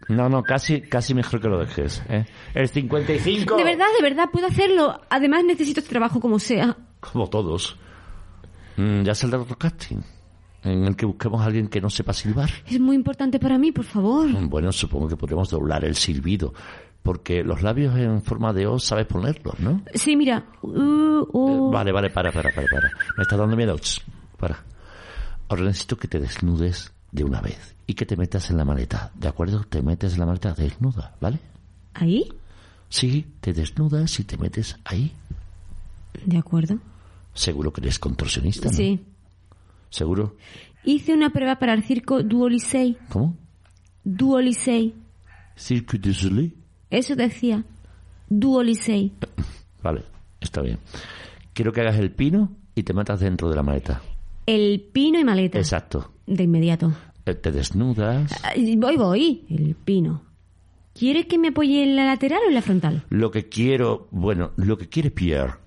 no, 0.09 0.29
no, 0.29 0.43
casi, 0.43 0.81
casi 0.81 1.15
mejor 1.15 1.41
que 1.41 1.49
lo 1.49 1.59
dejes. 1.59 2.03
¿eh? 2.09 2.25
El 2.55 2.69
55. 2.69 3.57
De 3.57 3.65
verdad, 3.65 3.87
de 3.99 4.03
verdad, 4.03 4.31
puedo 4.33 4.47
hacerlo. 4.47 5.01
Además 5.11 5.45
necesito 5.45 5.81
este 5.81 5.91
trabajo 5.91 6.19
como 6.21 6.39
sea. 6.39 6.77
Como 7.01 7.29
todos. 7.29 7.77
Mm, 8.77 9.03
ya 9.03 9.15
saldrá 9.15 9.41
otro 9.41 9.57
casting. 9.57 9.99
En 10.65 10.85
el 10.85 10.97
que 10.97 11.07
busquemos 11.07 11.41
a 11.41 11.45
alguien 11.45 11.69
que 11.69 11.81
no 11.81 11.89
sepa 11.91 12.13
silbar. 12.13 12.51
Es 12.67 12.81
muy 12.81 12.97
importante 12.97 13.39
para 13.39 13.59
mí, 13.59 13.71
por 13.71 13.85
favor. 13.85 14.29
Bueno, 14.49 14.73
supongo 14.73 15.09
que 15.09 15.17
podremos 15.17 15.51
doblar 15.51 15.85
el 15.85 15.95
silbido. 15.95 16.53
Porque 17.03 17.45
los 17.45 17.63
labios 17.63 17.97
en 17.97 18.21
forma 18.23 18.53
de 18.53 18.67
O 18.67 18.79
sabes 18.79 19.07
ponerlos, 19.07 19.59
¿no? 19.61 19.83
Sí, 19.95 20.17
mira. 20.17 20.47
Uh, 20.63 20.71
uh. 21.33 21.69
Eh, 21.69 21.73
vale, 21.73 21.93
vale, 21.93 22.11
para, 22.11 22.33
para, 22.33 22.51
para, 22.51 22.67
para. 22.67 22.89
Me 23.17 23.23
está 23.23 23.37
dando 23.37 23.57
miedo. 23.57 23.77
Para. 24.37 24.65
Ahora 25.49 25.65
necesito 25.65 25.97
que 25.97 26.09
te 26.09 26.21
desnudes 26.21 26.93
de 27.11 27.25
una 27.25 27.41
vez 27.41 27.75
y 27.87 27.95
que 27.95 28.05
te 28.07 28.17
metas 28.17 28.51
en 28.51 28.59
la 28.59 28.65
maleta. 28.65 29.11
¿De 29.15 29.29
acuerdo? 29.29 29.65
Te 29.65 29.83
metes 29.83 30.15
en 30.15 30.21
la 30.21 30.27
maleta 30.27 30.53
desnuda, 30.53 31.17
¿vale? 31.21 31.39
¿Ahí? 31.95 32.29
Sí, 32.91 33.27
te 33.41 33.53
desnudas 33.53 34.19
y 34.21 34.25
te 34.25 34.37
metes 34.37 34.77
ahí. 34.85 35.13
De 36.25 36.39
acuerdo. 36.39 36.79
Seguro 37.35 37.73
que 37.73 37.81
eres 37.81 37.99
contorsionista, 37.99 38.69
¿no? 38.69 38.77
Sí. 38.77 39.01
¿Seguro? 39.91 40.37
Hice 40.85 41.15
una 41.15 41.31
prueba 41.31 41.59
para 41.59 41.75
el 41.75 41.83
circo 41.83 42.23
Duolisei. 42.23 42.99
¿Cómo? 43.09 43.37
Duolisei. 44.05 44.95
Cirque 45.57 45.99
du 45.99 46.13
Soleil. 46.13 46.55
Eso 46.91 47.17
decía. 47.17 47.65
Duolisei. 48.29 49.13
Vale, 49.83 50.05
está 50.41 50.63
bien. 50.63 50.79
Quiero 51.53 51.73
que 51.73 51.81
hagas 51.81 51.99
el 51.99 52.11
pino 52.11 52.53
y 52.75 52.83
te 52.83 52.95
metas 52.95 53.21
dentro 53.21 53.49
de 53.49 53.57
la 53.57 53.63
maleta. 53.63 54.01
El 54.49 54.81
pino 54.81 55.21
y 55.21 55.25
maleta. 55.25 55.59
Exacto. 55.59 56.11
De 56.27 56.45
inmediato. 56.45 56.91
Eh, 57.27 57.35
Te 57.35 57.53
desnudas. 57.53 58.33
Voy, 58.79 58.97
voy. 58.97 59.45
El 59.51 59.75
pino. 59.75 60.23
¿Quiere 60.95 61.27
que 61.27 61.37
me 61.37 61.49
apoye 61.49 61.83
en 61.83 61.97
la 61.97 62.07
lateral 62.07 62.41
o 62.47 62.49
en 62.49 62.55
la 62.55 62.63
frontal? 62.63 63.05
Lo 63.11 63.31
que 63.31 63.51
quiero, 63.51 64.09
bueno, 64.11 64.53
lo 64.57 64.79
que 64.79 64.89
quiere 64.89 65.11
Pierre 65.11 65.59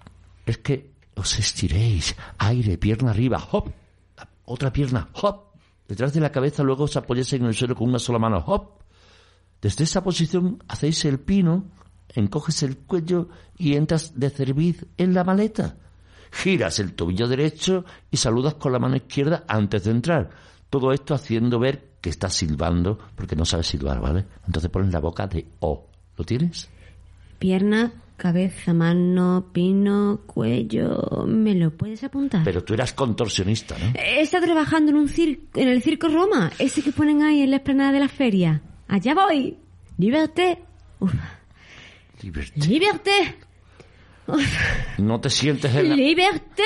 es 0.48 0.58
que 0.58 0.90
os 1.16 1.38
estiréis. 1.38 2.16
Aire, 2.40 2.80
pierna 2.80 3.12
arriba, 3.12 3.48
hop. 3.52 3.72
Otra 4.46 4.74
pierna, 4.74 5.10
hop. 5.14 5.52
Detrás 5.88 6.16
de 6.16 6.20
la 6.22 6.32
cabeza 6.32 6.64
luego 6.64 6.86
os 6.86 6.98
apoyáis 6.98 7.32
en 7.34 7.46
el 7.46 7.54
suelo 7.54 7.76
con 7.76 7.88
una 7.88 8.00
sola 8.00 8.18
mano, 8.18 8.44
hop. 8.48 8.80
Desde 9.62 9.84
esa 9.84 10.04
posición 10.04 10.58
hacéis 10.68 11.06
el 11.06 11.20
pino, 11.20 11.66
encoges 12.16 12.64
el 12.64 12.78
cuello 12.78 13.30
y 13.60 13.76
entras 13.76 14.20
de 14.20 14.32
cerviz 14.32 14.88
en 14.98 15.14
la 15.14 15.24
maleta. 15.24 15.78
Giras 16.32 16.80
el 16.80 16.94
tobillo 16.94 17.28
derecho 17.28 17.86
y 18.10 18.18
saludas 18.18 18.56
con 18.56 18.72
la 18.72 18.80
mano 18.80 18.96
izquierda 18.96 19.44
antes 19.48 19.84
de 19.84 19.92
entrar. 19.92 20.30
Todo 20.70 20.92
esto 20.94 21.14
haciendo 21.14 21.60
ver 21.60 21.92
que 22.00 22.10
estás 22.10 22.34
silbando 22.34 22.98
porque 23.16 23.36
no 23.36 23.46
sabes 23.46 23.68
silbar, 23.68 24.00
¿vale? 24.00 24.26
Entonces 24.46 24.72
pones 24.72 24.92
la 24.92 25.00
boca 25.00 25.28
de 25.28 25.46
O. 25.60 25.88
¿Lo 26.18 26.24
tienes? 26.26 26.70
Pierna, 27.38 27.92
cabeza, 28.18 28.74
mano, 28.74 29.48
pino, 29.52 30.22
cuello. 30.26 31.26
¿Me 31.28 31.56
lo 31.56 31.72
puedes 31.72 32.04
apuntar? 32.04 32.44
Pero 32.44 32.64
tú 32.64 32.74
eras 32.74 32.94
contorsionista, 32.94 33.76
¿no? 33.78 33.94
He 34.00 34.22
estado 34.22 34.46
trabajando 34.46 34.92
en 34.92 34.98
un 34.98 35.10
circo, 35.10 35.60
en 35.60 35.68
el 35.68 35.82
circo 35.82 36.08
Roma, 36.08 36.52
ese 36.60 36.82
que 36.82 36.92
ponen 36.92 37.24
ahí 37.24 37.42
en 37.42 37.50
la 37.50 37.58
esplanada 37.58 37.92
de 37.92 38.00
la 38.00 38.08
feria. 38.08 38.62
Allá 38.88 39.14
voy. 39.14 39.58
Liberté. 39.98 40.60
Uf. 41.00 41.14
Libertad. 42.22 42.66
Liberté. 42.68 43.38
No 44.98 45.20
te 45.20 45.30
sientes 45.30 45.74
en 45.76 45.90
la... 45.90 45.96
Liberté. 45.96 46.64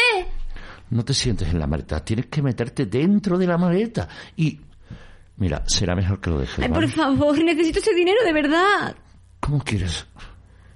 No 0.90 1.04
te 1.04 1.14
sientes 1.14 1.50
en 1.50 1.60
la 1.60 1.68
maleta. 1.68 2.04
Tienes 2.04 2.28
que 2.28 2.42
meterte 2.42 2.86
dentro 2.86 3.38
de 3.38 3.48
la 3.48 3.58
maleta. 3.58 4.08
Y... 4.36 4.60
Mira, 5.38 5.64
será 5.68 5.96
mejor 5.96 6.22
que 6.22 6.30
lo 6.30 6.40
dejes, 6.40 6.60
Ay, 6.60 6.70
¿vale? 6.70 6.88
por 6.88 6.90
favor, 6.96 7.44
necesito 7.44 7.80
ese 7.80 7.94
dinero 7.94 8.20
de 8.24 8.32
verdad. 8.32 8.96
¿Cómo 9.42 9.60
quieres? 9.60 10.06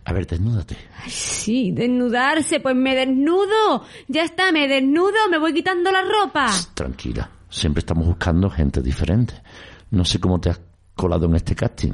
A 0.04 0.12
ver, 0.12 0.28
desnúdate. 0.28 0.76
Ay, 1.02 1.10
sí, 1.10 1.72
desnudarse, 1.72 2.60
pues 2.60 2.76
me 2.76 2.94
desnudo. 2.96 3.86
Ya 4.08 4.24
está, 4.24 4.52
me 4.52 4.68
desnudo, 4.68 5.30
me 5.32 5.38
voy 5.38 5.54
quitando 5.54 5.92
la 5.92 6.02
ropa. 6.02 6.48
Tranquila. 6.74 7.30
Siempre 7.50 7.80
estamos 7.80 8.06
buscando 8.06 8.50
gente 8.50 8.82
diferente. 8.82 9.36
No 9.92 10.04
sé 10.04 10.20
cómo 10.20 10.40
te 10.42 10.50
has 10.50 10.60
colado 10.94 11.26
en 11.28 11.36
este 11.36 11.56
casting. 11.56 11.94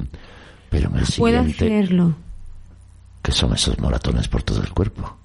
Pero 0.68 0.88
en 0.90 0.96
el 0.96 1.04
Puedo 1.16 1.44
siguiente... 1.44 1.66
hacerlo. 1.78 2.16
¿Qué 3.26 3.32
son 3.32 3.52
esos 3.52 3.76
moratones 3.80 4.28
por 4.28 4.44
todo 4.44 4.62
el 4.62 4.70
cuerpo? 4.70 5.16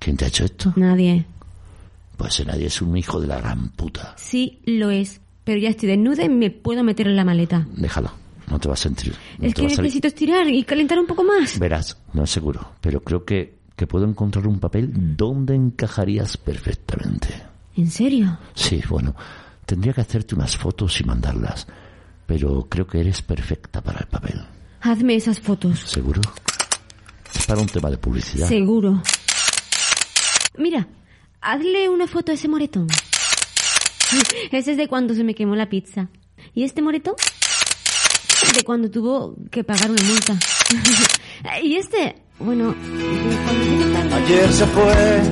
¿Quién 0.00 0.16
te 0.16 0.24
ha 0.24 0.28
hecho 0.28 0.44
esto? 0.44 0.72
Nadie. 0.74 1.24
Pues 2.16 2.34
ese 2.34 2.44
nadie 2.44 2.66
es 2.66 2.82
un 2.82 2.96
hijo 2.96 3.20
de 3.20 3.28
la 3.28 3.40
gran 3.40 3.68
puta. 3.68 4.16
Sí, 4.18 4.58
lo 4.64 4.90
es. 4.90 5.20
Pero 5.44 5.60
ya 5.60 5.68
estoy 5.68 5.90
desnuda 5.90 6.24
y 6.24 6.28
me 6.28 6.50
puedo 6.50 6.82
meter 6.82 7.06
en 7.06 7.14
la 7.14 7.24
maleta. 7.24 7.64
Déjalo. 7.76 8.10
No 8.50 8.58
te 8.58 8.66
va 8.66 8.74
a 8.74 8.76
sentir. 8.76 9.14
No 9.38 9.46
es 9.46 9.54
que 9.54 9.62
necesito 9.62 10.08
estirar 10.08 10.48
y 10.48 10.64
calentar 10.64 10.98
un 10.98 11.06
poco 11.06 11.22
más. 11.22 11.60
Verás, 11.60 11.96
no 12.12 12.24
es 12.24 12.30
seguro. 12.30 12.72
Pero 12.80 13.04
creo 13.04 13.24
que, 13.24 13.58
que 13.76 13.86
puedo 13.86 14.04
encontrar 14.04 14.48
un 14.48 14.58
papel 14.58 15.16
donde 15.16 15.54
encajarías 15.54 16.38
perfectamente. 16.38 17.40
¿En 17.76 17.88
serio? 17.88 18.36
Sí, 18.54 18.82
bueno. 18.88 19.14
Tendría 19.64 19.92
que 19.92 20.00
hacerte 20.00 20.34
unas 20.34 20.56
fotos 20.56 21.00
y 21.00 21.04
mandarlas. 21.04 21.68
Pero 22.26 22.66
creo 22.68 22.88
que 22.88 22.98
eres 22.98 23.22
perfecta 23.22 23.80
para 23.80 24.00
el 24.00 24.06
papel. 24.08 24.44
Hazme 24.82 25.14
esas 25.14 25.38
fotos. 25.40 25.78
¿Seguro? 25.86 26.20
Es 27.32 27.46
para 27.46 27.60
un 27.60 27.68
tema 27.68 27.88
de 27.88 27.98
publicidad. 27.98 28.48
Seguro. 28.48 29.00
Mira, 30.58 30.88
hazle 31.40 31.88
una 31.88 32.08
foto 32.08 32.32
a 32.32 32.34
ese 32.34 32.48
moretón. 32.48 32.88
Ese 34.50 34.72
es 34.72 34.76
de 34.76 34.88
cuando 34.88 35.14
se 35.14 35.24
me 35.24 35.34
quemó 35.34 35.54
la 35.54 35.68
pizza. 35.68 36.08
¿Y 36.52 36.64
este 36.64 36.82
moretón? 36.82 37.14
De 38.56 38.64
cuando 38.64 38.90
tuvo 38.90 39.36
que 39.50 39.64
pagar 39.64 39.90
una 39.90 40.02
multa. 40.02 40.36
¿Y 41.62 41.76
este? 41.76 42.16
Bueno. 42.38 42.74
Ayer 44.14 44.52
se 44.52 44.66
fue, 44.66 45.22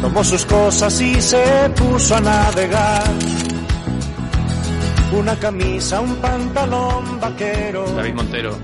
tomó 0.00 0.24
sus 0.24 0.44
cosas 0.46 1.00
y 1.00 1.20
se 1.20 1.70
puso 1.76 2.16
a 2.16 2.20
navegar. 2.20 3.43
Una 5.12 5.36
camisa, 5.38 6.00
un 6.00 6.16
pantalón 6.16 7.20
vaquero. 7.20 7.84
David 7.94 8.14
Montero, 8.14 8.58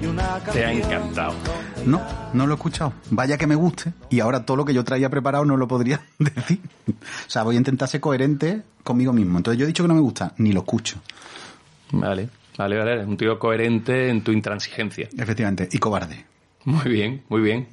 te 0.53 0.65
ha 0.65 0.73
encantado. 0.73 1.35
No, 1.87 2.03
no 2.33 2.47
lo 2.47 2.55
he 2.55 2.57
escuchado. 2.57 2.93
Vaya 3.11 3.39
que 3.39 3.47
me 3.47 3.55
guste. 3.55 3.93
Y 4.09 4.21
ahora 4.21 4.45
todo 4.45 4.57
lo 4.57 4.65
que 4.65 4.75
yo 4.75 4.83
traía 4.83 5.09
preparado 5.09 5.45
no 5.45 5.57
lo 5.57 5.69
podría 5.69 6.01
decir. 6.19 6.61
O 6.89 7.31
sea, 7.31 7.45
voy 7.45 7.55
a 7.55 7.59
intentar 7.59 7.89
ser 7.89 8.01
coherente 8.01 8.63
conmigo 8.83 9.13
mismo. 9.13 9.39
Entonces 9.39 9.59
yo 9.59 9.65
he 9.65 9.69
dicho 9.69 9.85
que 9.85 9.89
no 9.89 9.95
me 9.95 10.01
gusta, 10.01 10.35
ni 10.39 10.53
lo 10.53 10.61
escucho. 10.61 11.01
Vale, 11.93 12.29
vale, 12.59 12.79
vale. 12.79 12.93
Eres 12.93 13.07
un 13.07 13.17
tío 13.17 13.39
coherente 13.39 14.09
en 14.09 14.23
tu 14.25 14.33
intransigencia. 14.33 15.09
Efectivamente. 15.17 15.69
Y 15.71 15.79
cobarde. 15.79 16.25
Muy 16.65 16.91
bien, 16.91 17.23
muy 17.29 17.43
bien. 17.43 17.69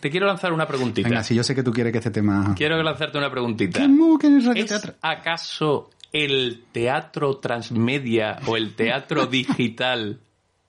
Te 0.00 0.10
quiero 0.10 0.26
lanzar 0.26 0.52
una 0.52 0.66
preguntita. 0.66 1.08
Venga, 1.08 1.22
si 1.22 1.34
yo 1.34 1.44
sé 1.44 1.54
que 1.54 1.62
tú 1.62 1.72
quieres 1.72 1.92
que 1.92 1.98
este 1.98 2.10
tema... 2.10 2.54
Quiero 2.56 2.82
lanzarte 2.82 3.18
una 3.18 3.30
preguntita. 3.30 3.80
¿Qué 4.20 4.62
es 4.64 4.92
acaso 5.00 5.90
el 6.12 6.64
teatro 6.72 7.36
transmedia 7.38 8.38
o 8.46 8.56
el 8.56 8.74
teatro 8.74 9.26
digital 9.28 10.20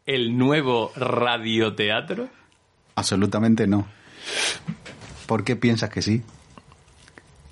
el 0.06 0.38
nuevo 0.38 0.92
radioteatro? 0.96 2.30
Absolutamente 2.96 3.68
no. 3.68 3.88
¿Por 5.28 5.44
qué 5.44 5.56
piensas 5.56 5.90
que 5.90 6.02
sí? 6.02 6.22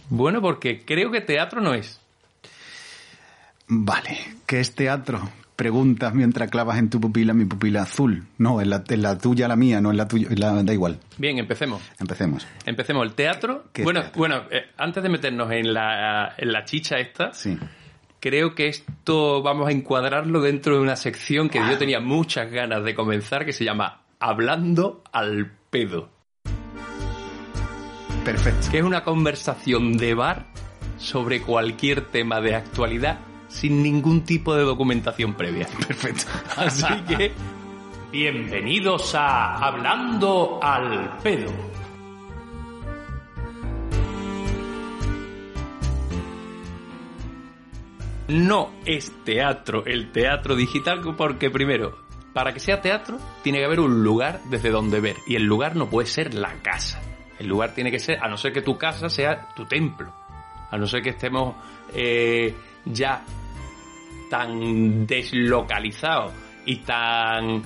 Bueno, 0.10 0.42
porque 0.42 0.84
creo 0.86 1.10
que 1.12 1.22
teatro 1.22 1.62
no 1.62 1.74
es. 1.74 2.00
Vale. 3.68 4.18
¿Qué 4.46 4.60
es 4.60 4.76
teatro? 4.76 5.30
Preguntas 5.56 6.14
mientras 6.14 6.50
clavas 6.50 6.80
en 6.80 6.90
tu 6.90 7.00
pupila 7.00 7.34
mi 7.34 7.46
pupila 7.46 7.84
azul. 7.84 8.26
No, 8.38 8.60
en 8.62 8.70
la, 8.72 8.84
en 8.88 9.02
la 9.02 9.18
tuya 9.18 9.48
la 9.48 9.56
mía, 9.56 9.80
no 9.80 9.92
en 9.92 9.98
la 9.98 10.08
tuya. 10.08 10.28
en 10.30 10.40
la- 10.40 10.64
da 10.64 10.74
igual. 10.74 11.00
Bien, 11.18 11.38
empecemos. 11.38 11.82
Empecemos. 12.00 12.46
Empecemos. 12.66 13.06
El 13.06 13.14
teatro. 13.14 13.66
¿Qué 13.72 13.84
Bueno, 13.84 14.02
teatro? 14.02 14.18
bueno 14.20 14.36
eh, 14.52 14.72
antes 14.78 15.04
de 15.04 15.10
meternos 15.10 15.52
en 15.52 15.74
la, 15.74 16.34
en 16.38 16.52
la 16.52 16.66
chicha 16.66 16.98
esta, 17.00 17.34
Sí. 17.34 17.58
Creo 18.22 18.56
que 18.56 18.68
esto 18.68 19.42
vamos 19.42 19.68
a 19.68 19.72
encuadrarlo 19.72 20.42
dentro 20.42 20.76
de 20.76 20.82
una 20.82 20.96
sección 20.96 21.50
que 21.50 21.60
yo 21.60 21.78
tenía 21.78 22.00
muchas 22.00 22.50
ganas 22.50 22.84
de 22.86 22.96
comenzar 22.96 23.46
que 23.46 23.52
se 23.52 23.66
llama 23.66 24.04
Hablando 24.20 25.04
al 25.12 25.52
pedo. 25.70 26.10
Perfecto. 28.24 28.68
que 28.70 28.78
es 28.78 28.84
una 28.84 29.04
conversación 29.04 29.98
de 29.98 30.14
bar 30.14 30.46
sobre 30.98 31.42
cualquier 31.42 32.06
tema 32.06 32.40
de 32.40 32.56
actualidad 32.56 33.20
sin 33.48 33.82
ningún 33.82 34.22
tipo 34.24 34.56
de 34.56 34.64
documentación 34.64 35.34
previa. 35.34 35.68
Perfecto. 35.88 36.26
Así 36.56 36.86
que, 37.08 37.32
bienvenidos 38.12 39.16
a 39.16 39.56
Hablando 39.56 40.60
al 40.62 41.18
pedo. 41.24 41.52
No 48.32 48.72
es 48.86 49.12
teatro 49.26 49.84
el 49.86 50.14
teatro 50.14 50.56
digital 50.56 51.02
porque 51.18 51.50
primero, 51.50 51.98
para 52.34 52.54
que 52.54 52.62
sea 52.62 52.82
teatro 52.82 53.20
tiene 53.44 53.60
que 53.60 53.66
haber 53.66 53.82
un 53.82 54.06
lugar 54.06 54.40
desde 54.46 54.70
donde 54.70 55.02
ver 55.02 55.18
y 55.28 55.36
el 55.36 55.44
lugar 55.44 55.76
no 55.76 55.90
puede 55.90 56.08
ser 56.08 56.34
la 56.34 56.54
casa. 56.62 57.02
El 57.40 57.48
lugar 57.48 57.74
tiene 57.74 57.92
que 57.92 58.00
ser, 58.00 58.24
a 58.24 58.30
no 58.30 58.38
ser 58.38 58.54
que 58.54 58.62
tu 58.62 58.78
casa 58.78 59.10
sea 59.10 59.50
tu 59.54 59.66
templo, 59.66 60.14
a 60.70 60.78
no 60.78 60.88
ser 60.88 61.02
que 61.02 61.10
estemos 61.10 61.56
eh, 61.94 62.56
ya 62.86 63.22
tan 64.30 65.06
deslocalizados 65.06 66.32
y 66.66 66.78
tan 66.78 67.62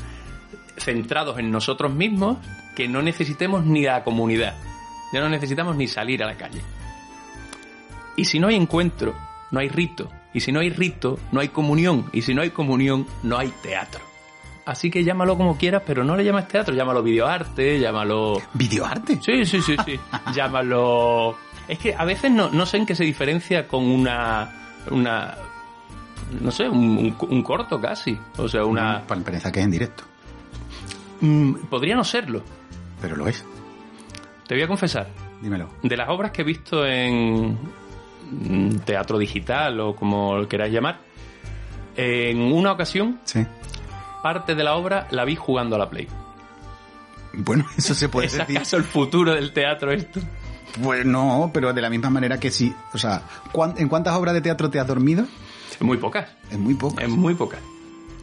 centrados 0.78 1.38
en 1.38 1.52
nosotros 1.52 1.94
mismos 1.94 2.40
que 2.76 2.88
no 2.88 3.04
necesitemos 3.04 3.64
ni 3.66 3.84
la 3.84 4.04
comunidad. 4.04 4.56
Ya 5.14 5.20
no 5.20 5.30
necesitamos 5.30 5.76
ni 5.76 5.88
salir 5.88 6.24
a 6.24 6.26
la 6.26 6.38
calle. 6.38 6.64
Y 8.16 8.26
si 8.26 8.40
no 8.40 8.48
hay 8.48 8.56
encuentro, 8.56 9.14
no 9.52 9.60
hay 9.60 9.70
rito. 9.70 10.10
Y 10.36 10.42
si 10.42 10.52
no 10.52 10.60
hay 10.60 10.70
rito, 10.70 11.18
no 11.32 11.40
hay 11.40 11.48
comunión. 11.50 12.06
Y 12.14 12.22
si 12.22 12.36
no 12.36 12.44
hay 12.44 12.52
comunión, 12.52 13.08
no 13.24 13.38
hay 13.40 13.50
teatro. 13.64 14.02
Así 14.66 14.92
que 14.92 15.04
llámalo 15.04 15.38
como 15.38 15.58
quieras, 15.58 15.82
pero 15.88 16.04
no 16.04 16.16
le 16.16 16.24
llamas 16.26 16.48
teatro, 16.48 16.76
llámalo 16.76 17.02
videoarte, 17.02 17.80
llámalo... 17.80 18.42
¿Videoarte? 18.54 19.20
Sí, 19.22 19.46
sí, 19.46 19.62
sí, 19.62 19.76
sí. 19.86 20.00
llámalo... 20.36 21.38
Es 21.68 21.80
que 21.80 21.96
a 21.96 22.04
veces 22.06 22.32
no, 22.32 22.50
no 22.50 22.66
sé 22.66 22.78
en 22.78 22.86
qué 22.86 22.96
se 22.96 23.04
diferencia 23.04 23.68
con 23.68 23.84
una... 23.86 24.76
una 24.92 25.36
no 26.42 26.52
sé, 26.52 26.68
un, 26.68 26.98
un- 26.98 27.16
un 27.30 27.42
corto 27.44 27.80
casi. 27.80 28.18
O 28.38 28.48
sea, 28.50 28.66
una... 28.66 29.02
Para 29.08 29.22
pensar 29.22 29.52
que 29.52 29.60
es 29.60 29.66
en 29.66 29.72
directo. 29.72 30.04
Mm, 31.22 31.54
podría 31.70 31.96
no 31.96 32.04
serlo. 32.04 32.44
Pero 33.02 33.16
lo 33.16 33.28
es. 33.28 33.46
Te 34.48 34.56
voy 34.56 34.64
a 34.64 34.68
confesar. 34.68 35.08
Dímelo. 35.42 35.70
De 35.84 35.96
las 35.96 36.10
obras 36.10 36.32
que 36.32 36.42
he 36.42 36.46
visto 36.46 36.86
en 36.86 37.52
mm, 37.54 37.58
teatro 38.86 39.18
digital 39.18 39.80
o 39.80 39.96
como 39.96 40.38
lo 40.38 40.48
queráis 40.48 40.74
llamar, 40.74 41.00
en 41.98 42.40
una 42.52 42.72
ocasión, 42.72 43.20
Sí. 43.26 43.46
parte 44.24 44.56
de 44.56 44.64
la 44.64 44.76
obra 44.76 45.08
la 45.12 45.24
vi 45.26 45.36
jugando 45.36 45.76
a 45.76 45.80
la 45.80 45.90
Play. 45.90 46.08
Bueno, 47.34 47.66
eso 47.78 47.94
se 47.94 48.10
puede 48.10 48.28
¿Es 48.28 48.38
decir. 48.38 48.58
acaso 48.58 48.78
el 48.78 48.84
futuro 48.84 49.34
del 49.34 49.54
teatro 49.54 49.92
esto? 49.92 50.20
Pues 50.82 51.06
no, 51.06 51.52
pero 51.54 51.72
de 51.74 51.82
la 51.82 51.90
misma 51.90 52.10
manera 52.10 52.38
que 52.40 52.52
sí. 52.52 52.74
O 52.94 52.98
sea, 52.98 53.22
¿cuán- 53.52 53.76
¿en 53.78 53.88
cuántas 53.88 54.14
obras 54.16 54.34
de 54.34 54.42
teatro 54.42 54.70
te 54.70 54.80
has 54.80 54.88
dormido? 54.88 55.26
Muy 55.80 55.98
pocas. 55.98 56.28
En 56.52 56.62
muy 56.62 56.74
pocas. 56.74 57.04
En 57.06 57.12
muy 57.12 57.34
pocas. 57.34 57.60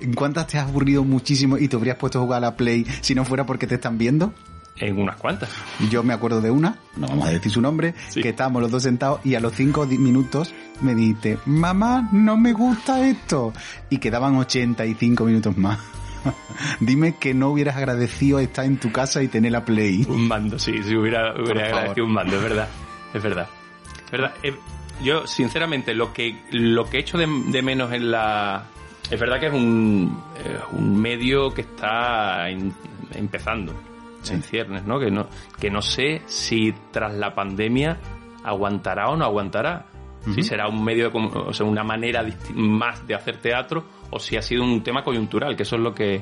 ¿En 0.01 0.15
cuántas 0.15 0.47
te 0.49 0.59
has 0.59 0.69
aburrido 0.69 1.05
muchísimo 1.05 1.57
y 1.59 1.69
te 1.69 1.77
habrías 1.77 1.97
puesto 1.97 2.19
a 2.19 2.23
jugar 2.23 2.39
a 2.39 2.41
la 2.41 2.57
Play 2.57 2.85
si 3.01 3.15
no 3.15 3.25
fuera 3.25 3.47
porque 3.47 3.67
te 3.67 3.77
están 3.77 3.97
viendo? 3.99 4.33
En 4.77 4.99
unas 4.99 5.17
cuantas. 5.17 5.51
Yo 5.91 6.03
me 6.03 6.13
acuerdo 6.15 6.41
de 6.41 6.51
una, 6.51 6.77
no 6.97 7.07
vamos 7.07 7.29
a 7.29 7.31
decir 7.31 7.53
su 7.53 7.61
nombre, 7.61 7.95
Sí. 8.09 8.23
que 8.23 8.31
estábamos 8.31 8.63
los 8.63 8.71
dos 8.71 8.83
sentados 8.83 9.21
y 9.25 9.35
a 9.35 9.41
los 9.41 9.53
cinco 9.55 9.87
minutos 9.87 10.53
me 10.81 10.95
dijiste, 10.95 11.39
mamá, 11.47 12.09
no 12.13 12.37
me 12.37 12.53
gusta 12.53 13.07
esto. 13.07 13.53
Y 13.91 13.99
quedaban 13.99 14.35
85 14.37 15.25
minutos 15.25 15.57
más. 15.57 15.79
Dime 16.81 17.17
que 17.17 17.35
no 17.35 17.51
hubieras 17.51 17.77
agradecido 17.77 18.39
estar 18.39 18.65
en 18.65 18.79
tu 18.79 18.91
casa 18.93 19.23
y 19.23 19.29
tener 19.29 19.53
la 19.53 19.65
Play. 19.65 20.05
Un 20.09 20.27
mando, 20.27 20.59
sí, 20.59 20.73
sí, 20.83 20.97
hubiera, 20.97 21.35
hubiera 21.35 21.67
agradecido 21.67 22.07
un 22.07 22.13
mando, 22.13 22.37
es 22.37 22.43
verdad. 22.43 22.69
Es 23.15 23.23
verdad. 23.23 23.49
Es 24.07 24.11
verdad. 24.13 24.35
Eh, 24.43 24.55
yo, 25.03 25.27
sinceramente, 25.27 25.95
lo 25.95 26.13
que, 26.13 26.41
lo 26.51 26.89
que 26.89 26.99
echo 26.99 27.19
de, 27.19 27.27
de 27.49 27.63
menos 27.63 27.93
en 27.93 28.11
la. 28.11 28.65
Es 29.11 29.21
verdad 29.21 29.39
que 29.41 29.47
es 29.49 29.53
un, 29.53 30.17
eh, 30.45 30.59
un 30.73 31.01
medio 31.01 31.53
que 31.53 31.63
está 31.63 32.49
in- 32.51 32.73
empezando 33.15 33.75
Sí. 34.23 34.35
en 34.35 34.43
ciernes, 34.43 34.85
¿no? 34.85 34.99
Que 35.01 35.11
no 35.11 35.27
que 35.61 35.71
no 35.71 35.83
sé 35.83 36.23
si 36.27 36.73
tras 36.91 37.13
la 37.15 37.35
pandemia 37.35 37.99
aguantará 38.45 39.09
o 39.09 39.17
no 39.17 39.25
aguantará. 39.25 39.87
Si 40.35 40.45
será 40.45 40.69
un 40.69 40.85
medio, 40.85 41.11
de 41.11 41.19
o 41.19 41.53
sea, 41.53 41.67
una 41.67 41.83
manera 41.83 42.25
más 42.55 43.05
de 43.09 43.17
hacer 43.17 43.39
teatro 43.39 43.85
o 44.11 44.21
si 44.21 44.37
ha 44.37 44.43
sido 44.43 44.63
un 44.63 44.81
tema 44.85 45.03
coyuntural, 45.03 45.57
que 45.57 45.65
eso 45.65 45.75
es 45.75 45.83
lo 45.83 45.93
que 45.93 46.21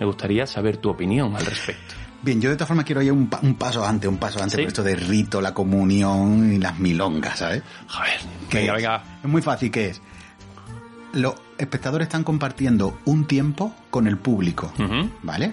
me 0.00 0.04
gustaría 0.06 0.44
saber 0.44 0.78
tu 0.78 0.90
opinión 0.90 1.36
al 1.36 1.46
respecto. 1.46 1.94
Bien, 2.20 2.40
yo 2.40 2.50
de 2.50 2.56
todas 2.56 2.66
formas 2.66 2.84
quiero 2.84 3.00
ir 3.00 3.12
un, 3.12 3.28
pa- 3.28 3.38
un 3.42 3.54
paso 3.54 3.84
antes, 3.86 4.08
un 4.10 4.16
paso 4.18 4.38
antes 4.40 4.54
Sí. 4.54 4.62
con 4.62 4.66
esto 4.68 4.82
de 4.82 4.96
rito, 4.96 5.40
la 5.40 5.54
comunión 5.54 6.52
y 6.52 6.58
las 6.58 6.80
milongas, 6.80 7.38
¿sabes? 7.38 7.62
Joder, 7.88 8.18
¿Qué 8.50 8.58
venga, 8.58 8.72
es? 8.72 8.76
venga. 8.82 9.04
Es 9.22 9.30
muy 9.30 9.42
fácil, 9.42 9.70
¿qué 9.70 9.86
es? 9.90 10.02
Los 11.12 11.34
espectadores 11.58 12.06
están 12.06 12.24
compartiendo 12.24 12.98
un 13.04 13.26
tiempo 13.26 13.72
con 13.90 14.08
el 14.08 14.16
público. 14.18 14.72
¿vale? 15.22 15.52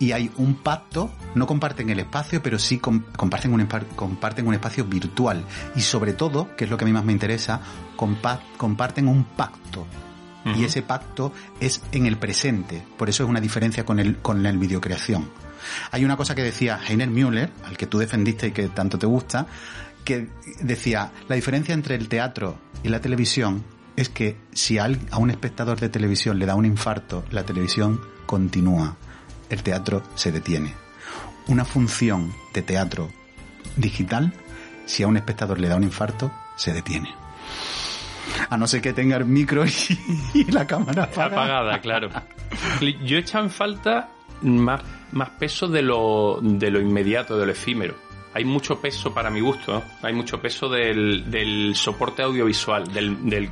Y 0.00 0.12
hay 0.12 0.30
un 0.38 0.54
pacto, 0.54 1.12
no 1.36 1.46
comparten 1.46 1.90
el 1.90 2.00
espacio, 2.00 2.42
pero 2.42 2.58
sí 2.58 2.78
com- 2.78 3.04
comparten, 3.16 3.52
un, 3.52 3.68
comparten 3.94 4.46
un 4.48 4.54
espacio 4.54 4.84
virtual. 4.86 5.44
Y 5.76 5.82
sobre 5.82 6.14
todo, 6.14 6.56
que 6.56 6.64
es 6.64 6.70
lo 6.70 6.76
que 6.76 6.84
a 6.84 6.88
mí 6.88 6.92
más 6.92 7.04
me 7.04 7.12
interesa, 7.12 7.60
compa- 7.96 8.40
comparten 8.56 9.06
un 9.06 9.24
pacto. 9.24 9.86
Y 10.56 10.64
ese 10.64 10.80
pacto 10.80 11.34
es 11.60 11.82
en 11.92 12.06
el 12.06 12.16
presente. 12.16 12.82
Por 12.96 13.10
eso 13.10 13.22
es 13.24 13.28
una 13.28 13.40
diferencia 13.42 13.84
con 13.84 14.00
el, 14.00 14.16
con 14.16 14.42
la 14.42 14.50
videocreación. 14.52 15.28
Hay 15.90 16.02
una 16.02 16.16
cosa 16.16 16.34
que 16.34 16.42
decía 16.42 16.80
Heiner 16.88 17.10
Müller, 17.10 17.52
al 17.66 17.76
que 17.76 17.86
tú 17.86 17.98
defendiste 17.98 18.46
y 18.46 18.52
que 18.52 18.68
tanto 18.68 18.98
te 18.98 19.04
gusta, 19.04 19.46
que 20.02 20.28
decía, 20.62 21.12
la 21.28 21.36
diferencia 21.36 21.74
entre 21.74 21.94
el 21.94 22.08
teatro 22.08 22.56
y 22.82 22.88
la 22.88 23.02
televisión 23.02 23.62
es 23.96 24.08
que 24.08 24.38
si 24.52 24.78
a 24.78 24.88
un 25.18 25.28
espectador 25.28 25.78
de 25.78 25.90
televisión 25.90 26.38
le 26.38 26.46
da 26.46 26.54
un 26.54 26.64
infarto, 26.64 27.22
la 27.30 27.44
televisión 27.44 28.00
continúa, 28.24 28.96
el 29.50 29.62
teatro 29.62 30.02
se 30.14 30.32
detiene. 30.32 30.74
Una 31.48 31.64
función 31.64 32.32
de 32.54 32.62
teatro 32.62 33.10
digital, 33.76 34.32
si 34.86 35.02
a 35.02 35.08
un 35.08 35.16
espectador 35.16 35.60
le 35.60 35.68
da 35.68 35.76
un 35.76 35.84
infarto, 35.84 36.32
se 36.56 36.72
detiene. 36.72 37.14
A 38.48 38.56
no 38.56 38.66
ser 38.66 38.80
que 38.80 38.92
tenga 38.92 39.16
el 39.16 39.24
micro 39.24 39.64
y, 40.34 40.50
la 40.50 40.66
cámara 40.66 41.04
apagada. 41.04 41.42
apagada, 41.42 41.80
claro. 41.80 42.08
Yo 43.04 43.16
he 43.16 43.20
echado 43.20 43.44
en 43.44 43.50
falta 43.50 44.10
más, 44.42 44.82
más 45.12 45.30
peso 45.30 45.66
de 45.68 45.82
lo, 45.82 46.38
de 46.40 46.70
lo 46.70 46.80
inmediato, 46.80 47.36
de 47.38 47.46
lo 47.46 47.52
efímero. 47.52 47.96
Hay 48.32 48.44
mucho 48.44 48.80
peso, 48.80 49.12
para 49.12 49.28
mi 49.28 49.40
gusto, 49.40 49.82
hay 50.02 50.14
mucho 50.14 50.40
peso 50.40 50.68
del, 50.68 51.28
del 51.30 51.74
soporte 51.74 52.22
audiovisual, 52.22 52.92
del, 52.92 53.28
del, 53.28 53.50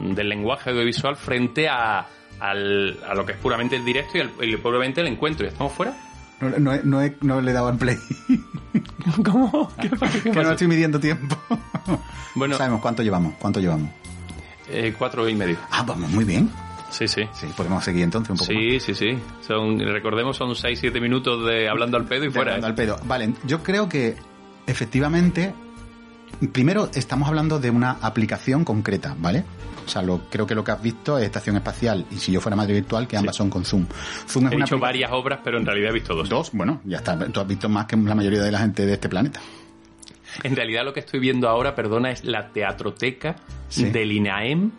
del 0.00 0.28
lenguaje 0.28 0.70
audiovisual 0.70 1.14
frente 1.14 1.68
a, 1.68 2.04
al- 2.40 2.98
a 3.08 3.14
lo 3.14 3.24
que 3.26 3.32
es 3.32 3.38
puramente 3.38 3.76
el 3.76 3.84
directo 3.84 4.18
y, 4.18 4.20
al- 4.22 4.32
y 4.42 4.56
puramente 4.56 5.00
el 5.00 5.06
encuentro. 5.08 5.44
¿Y 5.46 5.48
estamos 5.48 5.72
fuera? 5.72 5.96
No, 6.40 6.50
no 6.58 6.72
no 6.84 7.02
he- 7.02 7.16
no 7.20 7.40
le 7.40 7.50
he 7.50 7.54
dado 7.54 7.68
al 7.68 7.76
play. 7.78 7.96
¿Cómo? 9.24 9.70
¿Qué 9.80 9.88
pasa? 9.98 10.20
¿Qué 10.22 10.30
que 10.30 10.42
no 10.42 10.50
estoy 10.52 10.68
midiendo 10.68 10.98
tiempo. 11.00 11.36
Bueno, 12.34 12.56
Sabemos 12.56 12.80
cuánto 12.82 13.02
llevamos, 13.02 13.34
cuánto 13.40 13.58
llevamos. 13.58 13.90
eh, 14.68 14.94
cuatro 14.96 15.28
y 15.28 15.34
medio. 15.34 15.56
Ah, 15.72 15.82
vamos 15.84 16.08
muy 16.10 16.24
bien. 16.24 16.48
Sí, 16.90 17.08
sí. 17.08 17.22
Sí, 17.32 17.46
podemos 17.56 17.82
seguir 17.82 18.04
entonces 18.04 18.30
un 18.30 18.36
poco 18.36 18.52
más. 18.52 18.62
Sí, 18.62 18.78
sí, 18.80 18.94
sí. 18.94 19.18
Son, 19.44 19.80
recordemos, 19.80 20.36
son 20.36 20.50
6-7 20.50 21.00
minutos 21.00 21.44
de 21.46 21.68
hablando 21.68 21.96
al 21.96 22.04
pedo 22.04 22.24
y 22.24 22.28
De 22.28 22.32
fuera. 22.34 22.52
hablando 22.54 22.66
¿eh? 22.68 22.70
al 22.70 22.74
pedo. 22.76 23.00
Vale, 23.06 23.32
yo 23.44 23.62
creo 23.64 23.88
que 23.88 24.14
efectivamente, 24.68 25.52
primero 26.46 26.88
estamos 26.94 27.28
hablando 27.28 27.58
de 27.58 27.70
una 27.70 27.92
aplicación 28.00 28.64
concreta, 28.64 29.16
¿vale? 29.18 29.44
O 29.84 29.88
sea, 29.90 30.02
lo, 30.02 30.20
creo 30.30 30.46
que 30.46 30.54
lo 30.54 30.62
que 30.62 30.70
has 30.70 30.82
visto 30.82 31.18
es 31.18 31.24
Estación 31.24 31.56
Espacial 31.56 32.04
y 32.10 32.16
si 32.16 32.30
yo 32.30 32.40
fuera 32.40 32.54
madre 32.56 32.74
virtual, 32.74 33.08
que 33.08 33.16
ambas 33.16 33.34
son 33.36 33.48
con 33.50 33.64
Zoom. 33.64 33.86
Zoom 34.28 34.46
es 34.46 34.52
He 34.52 34.56
una 34.56 34.64
aplica- 34.66 34.80
varias 34.80 35.10
obras, 35.12 35.40
pero 35.42 35.58
en 35.58 35.64
realidad 35.66 35.90
he 35.90 35.94
visto 35.94 36.14
dos. 36.14 36.28
Dos, 36.28 36.50
bueno, 36.52 36.80
ya 36.84 36.98
está. 36.98 37.18
Tú 37.18 37.40
has 37.40 37.46
visto 37.48 37.68
más 37.68 37.86
que 37.86 37.96
la 37.96 38.14
mayoría 38.14 38.42
de 38.42 38.52
la 38.52 38.58
gente 38.58 38.84
de 38.86 38.92
este 38.92 39.08
planeta. 39.08 39.40
En 40.42 40.54
realidad 40.54 40.84
lo 40.84 40.92
que 40.92 41.00
estoy 41.00 41.20
viendo 41.20 41.48
ahora, 41.48 41.74
perdona, 41.74 42.10
es 42.10 42.22
la 42.22 42.50
teatroteca 42.52 43.36
Sí. 43.68 43.84
del 43.90 44.12
INAEM 44.12 44.70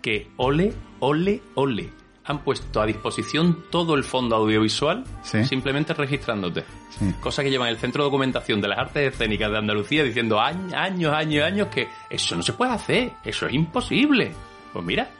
que 0.00 0.30
ole, 0.36 0.72
ole, 1.00 1.42
ole. 1.54 1.90
Han 2.24 2.44
puesto 2.44 2.80
a 2.80 2.86
disposición 2.86 3.64
todo 3.70 3.94
el 3.96 4.04
fondo 4.04 4.36
audiovisual 4.36 5.04
Sí. 5.24 5.44
simplemente 5.44 5.92
registrándote. 5.92 6.64
Sí. 6.98 7.12
Cosa 7.20 7.42
que 7.42 7.50
llevan 7.50 7.68
el 7.68 7.78
Centro 7.78 8.04
de 8.04 8.06
Documentación 8.06 8.60
de 8.60 8.68
las 8.68 8.78
Artes 8.78 9.12
Escénicas 9.12 9.50
de 9.50 9.58
Andalucía 9.58 10.04
diciendo 10.04 10.40
años, 10.40 10.72
años, 10.74 11.12
años, 11.12 11.44
años 11.44 11.68
que 11.68 11.88
eso 12.10 12.36
no 12.36 12.42
se 12.42 12.52
puede 12.52 12.72
hacer, 12.72 13.12
eso 13.24 13.46
es 13.46 13.54
imposible. 13.54 14.32
Pues 14.72 14.84
mira, 14.84 15.10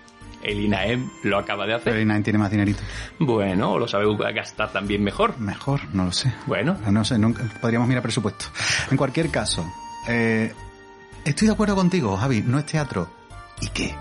el 0.43 0.61
INAEM 0.61 1.11
lo 1.25 1.39
acaba 1.39 1.67
de 1.67 1.75
hacer. 1.75 1.93
Pero 1.93 2.05
nadie 2.05 2.23
tiene 2.23 2.39
más 2.39 2.51
dinerito. 2.51 2.83
Bueno, 3.19 3.73
o 3.73 3.79
lo 3.81 3.89
sabe 3.89 4.07
gastar 4.33 4.71
también 4.73 5.03
mejor. 5.03 5.37
Mejor, 5.39 5.81
no 5.93 6.05
lo 6.05 6.13
sé. 6.13 6.33
Bueno, 6.47 6.77
No 6.91 7.05
sé, 7.05 7.19
nunca, 7.19 7.43
podríamos 7.61 7.89
mirar 7.89 8.03
presupuesto. 8.03 8.45
En 8.91 8.97
cualquier 8.97 9.29
caso, 9.31 9.67
eh, 10.09 10.53
estoy 11.25 11.49
de 11.49 11.55
acuerdo 11.55 11.75
contigo, 11.75 12.17
Javi, 12.17 12.43
no 12.43 12.59
es 12.61 12.67
teatro. 12.67 13.09
¿Y 13.61 13.69
qué? 13.69 13.95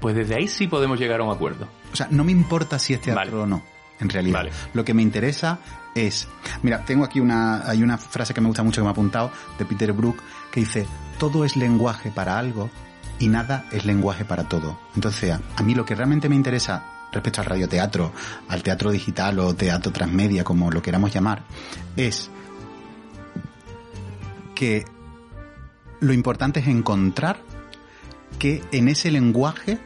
Pues 0.00 0.14
desde 0.14 0.36
ahí 0.36 0.48
sí 0.48 0.66
podemos 0.66 0.98
llegar 0.98 1.20
a 1.20 1.24
un 1.24 1.32
acuerdo. 1.32 1.68
O 1.92 1.96
sea, 1.96 2.08
no 2.10 2.24
me 2.24 2.32
importa 2.32 2.78
si 2.78 2.94
es 2.94 3.00
teatro 3.00 3.24
Vale. 3.24 3.42
o 3.42 3.46
no, 3.46 3.62
en 4.00 4.08
realidad. 4.08 4.40
Vale. 4.40 4.52
Lo 4.72 4.84
que 4.84 4.94
me 4.94 5.02
interesa 5.02 5.58
es... 5.94 6.28
Mira, 6.62 6.84
tengo 6.84 7.04
aquí 7.04 7.20
una... 7.20 7.68
Hay 7.68 7.82
una 7.82 7.98
frase 7.98 8.34
que 8.34 8.40
me 8.40 8.48
gusta 8.48 8.62
mucho 8.62 8.80
que 8.80 8.84
me 8.84 8.88
ha 8.88 8.92
apuntado 8.92 9.30
de 9.58 9.64
Peter 9.64 9.92
Brook 9.92 10.22
que 10.50 10.60
dice, 10.60 10.86
todo 11.18 11.44
es 11.44 11.56
lenguaje 11.56 12.10
para 12.10 12.38
algo 12.38 12.70
y 13.18 13.28
nada 13.28 13.66
es 13.70 13.84
lenguaje 13.84 14.24
para 14.24 14.48
todo. 14.48 14.80
Entonces, 14.94 15.32
a, 15.32 15.40
a 15.56 15.62
mí 15.62 15.74
lo 15.74 15.84
que 15.84 15.94
realmente 15.94 16.28
me 16.28 16.36
interesa 16.36 16.84
respecto 17.12 17.40
al 17.40 17.46
radioteatro, 17.46 18.12
al 18.48 18.62
teatro 18.62 18.90
digital 18.90 19.38
o 19.40 19.54
teatro 19.54 19.92
transmedia, 19.92 20.44
como 20.44 20.70
lo 20.70 20.80
queramos 20.80 21.12
llamar, 21.12 21.42
es 21.96 22.30
que 24.54 24.84
lo 26.00 26.12
importante 26.12 26.60
es 26.60 26.68
encontrar 26.68 27.40
que 28.38 28.62
en 28.72 28.88
ese 28.88 29.10
lenguaje, 29.10 29.78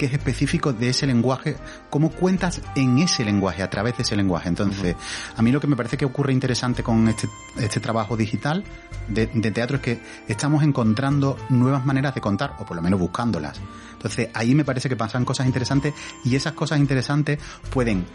que 0.00 0.06
es 0.06 0.14
específico 0.14 0.72
de 0.72 0.88
ese 0.88 1.06
lenguaje, 1.06 1.58
cómo 1.90 2.10
cuentas 2.10 2.62
en 2.74 3.00
ese 3.00 3.22
lenguaje, 3.22 3.62
a 3.62 3.68
través 3.68 3.98
de 3.98 4.02
ese 4.02 4.16
lenguaje. 4.16 4.48
Entonces, 4.48 4.96
a 5.36 5.42
mí 5.42 5.52
lo 5.52 5.60
que 5.60 5.66
me 5.66 5.76
parece 5.76 5.98
que 5.98 6.06
ocurre 6.06 6.32
interesante 6.32 6.82
con 6.82 7.06
este, 7.06 7.28
este 7.58 7.80
trabajo 7.80 8.16
digital 8.16 8.64
de, 9.08 9.26
de 9.26 9.50
teatro 9.50 9.76
es 9.76 9.82
que 9.82 10.00
estamos 10.26 10.62
encontrando 10.62 11.36
nuevas 11.50 11.84
maneras 11.84 12.14
de 12.14 12.22
contar, 12.22 12.54
o 12.60 12.64
por 12.64 12.76
lo 12.76 12.82
menos 12.82 12.98
buscándolas. 12.98 13.60
Entonces, 13.92 14.30
ahí 14.32 14.54
me 14.54 14.64
parece 14.64 14.88
que 14.88 14.96
pasan 14.96 15.26
cosas 15.26 15.44
interesantes 15.44 15.92
y 16.24 16.34
esas 16.34 16.54
cosas 16.54 16.78
interesantes 16.78 17.38
pueden 17.68 18.06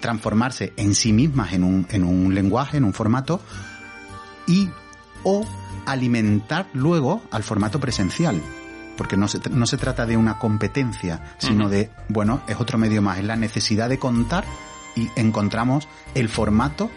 transformarse 0.00 0.74
en 0.76 0.94
sí 0.94 1.14
mismas 1.14 1.54
en 1.54 1.64
un, 1.64 1.86
en 1.88 2.04
un 2.04 2.34
lenguaje, 2.34 2.76
en 2.76 2.84
un 2.84 2.92
formato, 2.92 3.40
y 4.46 4.68
o 5.22 5.42
alimentar 5.86 6.66
luego 6.74 7.22
al 7.30 7.42
formato 7.42 7.80
presencial. 7.80 8.42
Porque 8.96 9.16
no 9.16 9.26
se, 9.28 9.40
no 9.50 9.66
se 9.66 9.76
trata 9.76 10.06
de 10.06 10.16
una 10.16 10.38
competencia, 10.38 11.20
sino 11.38 11.68
de, 11.68 11.90
bueno, 12.08 12.40
es 12.46 12.60
otro 12.60 12.78
medio 12.78 13.02
más, 13.02 13.18
es 13.18 13.24
la 13.24 13.36
necesidad 13.36 13.88
de 13.88 13.98
contar 13.98 14.44
y 14.94 15.10
encontramos 15.16 15.88
el 16.14 16.28
formato 16.28 16.90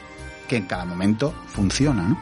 que 0.47 0.57
en 0.57 0.65
cada 0.67 0.85
momento 0.85 1.33
funciona, 1.47 2.03
¿no? 2.03 2.17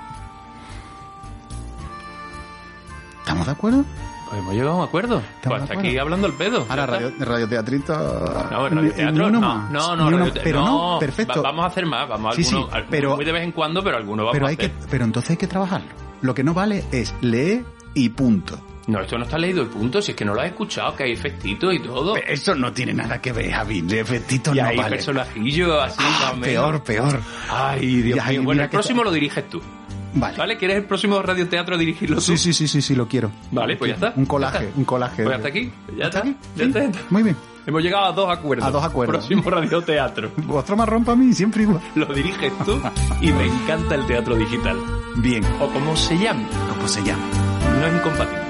¿Estamos 3.19 3.45
de 3.47 3.51
acuerdo? 3.51 3.83
Pues 4.29 4.39
hemos 4.39 4.53
llegado 4.53 4.71
a 4.71 4.75
un 4.77 4.83
acuerdo. 4.83 5.21
Pues 5.43 5.61
hasta 5.61 5.77
aquí 5.79 5.97
hablando 5.97 6.27
al 6.27 6.33
pedo. 6.33 6.65
Ahora, 6.69 6.85
radio, 6.85 7.11
radioteatrito... 7.19 8.47
No, 8.51 8.67
el 8.67 8.75
radioteatro, 8.75 9.29
no, 9.29 9.39
no, 9.69 9.95
no, 9.95 10.07
uno- 10.07 10.17
radiote- 10.25 10.41
pero 10.43 10.61
no, 10.61 10.93
no, 10.93 10.99
perfecto. 10.99 11.41
va- 11.43 11.49
vamos 11.49 11.65
a 11.65 11.67
hacer 11.67 11.85
más, 11.85 12.07
vamos 12.09 12.33
a 12.33 12.35
Sí, 12.35 12.43
sí, 12.43 12.49
algunos, 12.55 12.73
algunos 12.73 12.91
pero- 12.91 13.15
muy 13.15 13.25
de 13.25 13.31
vez 13.31 13.43
en 13.43 13.51
cuando, 13.51 13.83
pero 13.83 13.97
algunos 13.97 14.23
vamos 14.25 14.33
pero 14.33 14.45
a 14.45 14.49
hay 14.49 14.57
que, 14.57 14.65
hacer. 14.67 14.87
pero 14.89 15.05
entonces 15.05 15.31
hay 15.31 15.37
que 15.37 15.47
trabajarlo. 15.47 15.87
Lo 16.21 16.33
que 16.33 16.43
no 16.43 16.53
vale 16.53 16.85
es 16.91 17.13
leer 17.21 17.65
y 17.93 18.09
punto. 18.09 18.57
No, 18.87 19.01
esto 19.01 19.17
no 19.17 19.23
está 19.23 19.37
leído 19.39 19.63
el 19.63 19.67
punto, 19.69 19.99
si 20.01 20.11
es 20.11 20.17
que 20.17 20.23
no 20.23 20.33
lo 20.35 20.41
has 20.41 20.47
escuchado, 20.47 20.95
que 20.95 21.03
hay 21.05 21.11
efectitos 21.13 21.73
y 21.73 21.79
todo. 21.79 22.15
Eso 22.17 22.53
no 22.53 22.71
tiene 22.71 22.93
nada 22.93 23.19
que 23.19 23.31
ver, 23.31 23.51
Javi. 23.51 23.81
De 23.81 23.99
efectito 24.01 24.53
y 24.53 24.57
no 24.59 24.65
hay 24.67 24.77
vale. 24.77 24.89
personajillos 24.97 25.81
así 25.83 25.95
Ah, 25.99 26.33
más 26.35 26.45
peor, 26.45 26.83
peor. 26.83 27.19
Ay, 27.49 28.01
Dios 28.03 28.27
mío. 28.27 28.43
Bueno, 28.43 28.61
el 28.63 28.69
próximo 28.69 29.03
lo 29.03 29.11
diriges 29.11 29.49
tú. 29.49 29.59
Vale. 30.17 30.37
¿Vale? 30.37 30.57
¿Quieres 30.57 30.77
el 30.77 30.85
próximo 30.85 31.21
radioteatro 31.21 31.77
dirigirlo 31.77 32.15
tú? 32.17 32.21
Sí, 32.21 32.37
sí, 32.37 32.53
sí, 32.53 32.67
sí, 32.67 32.81
sí, 32.81 32.95
lo 32.95 33.07
quiero. 33.07 33.31
Vale, 33.51 33.75
pues 33.75 33.89
ya 33.89 33.95
está. 33.95 34.13
Un 34.15 34.23
Ya 34.23 34.29
colaje, 34.29 34.65
está. 34.65 34.77
un 34.79 34.85
colaje. 34.85 35.23
Pues 35.23 35.35
hasta 35.35 35.47
aquí. 35.49 35.71
Ya 35.97 36.05
¿Hasta 36.05 36.19
está. 36.19 36.19
aquí? 36.19 36.37
Ya 36.55 36.65
está. 36.65 36.99
Muy 37.09 37.23
bien. 37.23 37.35
Hemos 37.65 37.81
llegado 37.81 38.05
a 38.05 38.11
dos 38.11 38.29
acuerdos. 38.29 38.67
A 38.67 38.71
dos 38.71 38.83
acuerdos. 38.83 39.25
Próximo 39.25 39.49
radioteatro. 39.49 40.31
Otro 40.49 40.77
marrón 40.77 41.03
para 41.03 41.15
mí, 41.17 41.33
siempre 41.33 41.63
igual. 41.63 41.81
Lo 41.95 42.05
diriges 42.05 42.53
tú 42.63 42.79
y 43.19 43.31
me 43.31 43.45
encanta 43.47 43.95
el 43.95 44.05
teatro 44.05 44.35
digital. 44.37 44.77
Bien. 45.17 45.43
O 45.59 45.67
como 45.69 45.95
se 45.97 46.17
llame, 46.17 46.45
¿Cómo 46.69 46.87
se 46.87 47.03
llama? 47.03 47.23
no 47.79 47.87
es 47.87 47.95
incompatible. 47.95 48.44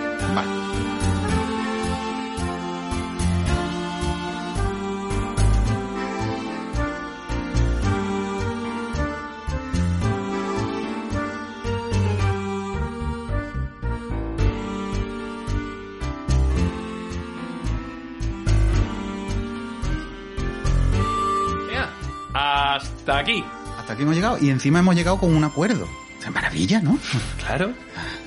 Hasta 23.17 23.31
aquí. 23.31 23.45
Hasta 23.79 23.93
aquí 23.93 24.03
hemos 24.03 24.15
llegado 24.15 24.37
y 24.41 24.49
encima 24.49 24.79
hemos 24.79 24.95
llegado 24.95 25.17
con 25.17 25.35
un 25.35 25.43
acuerdo. 25.43 25.87
Es 26.23 26.31
maravilla, 26.31 26.81
¿no? 26.81 26.97
Claro. 27.45 27.71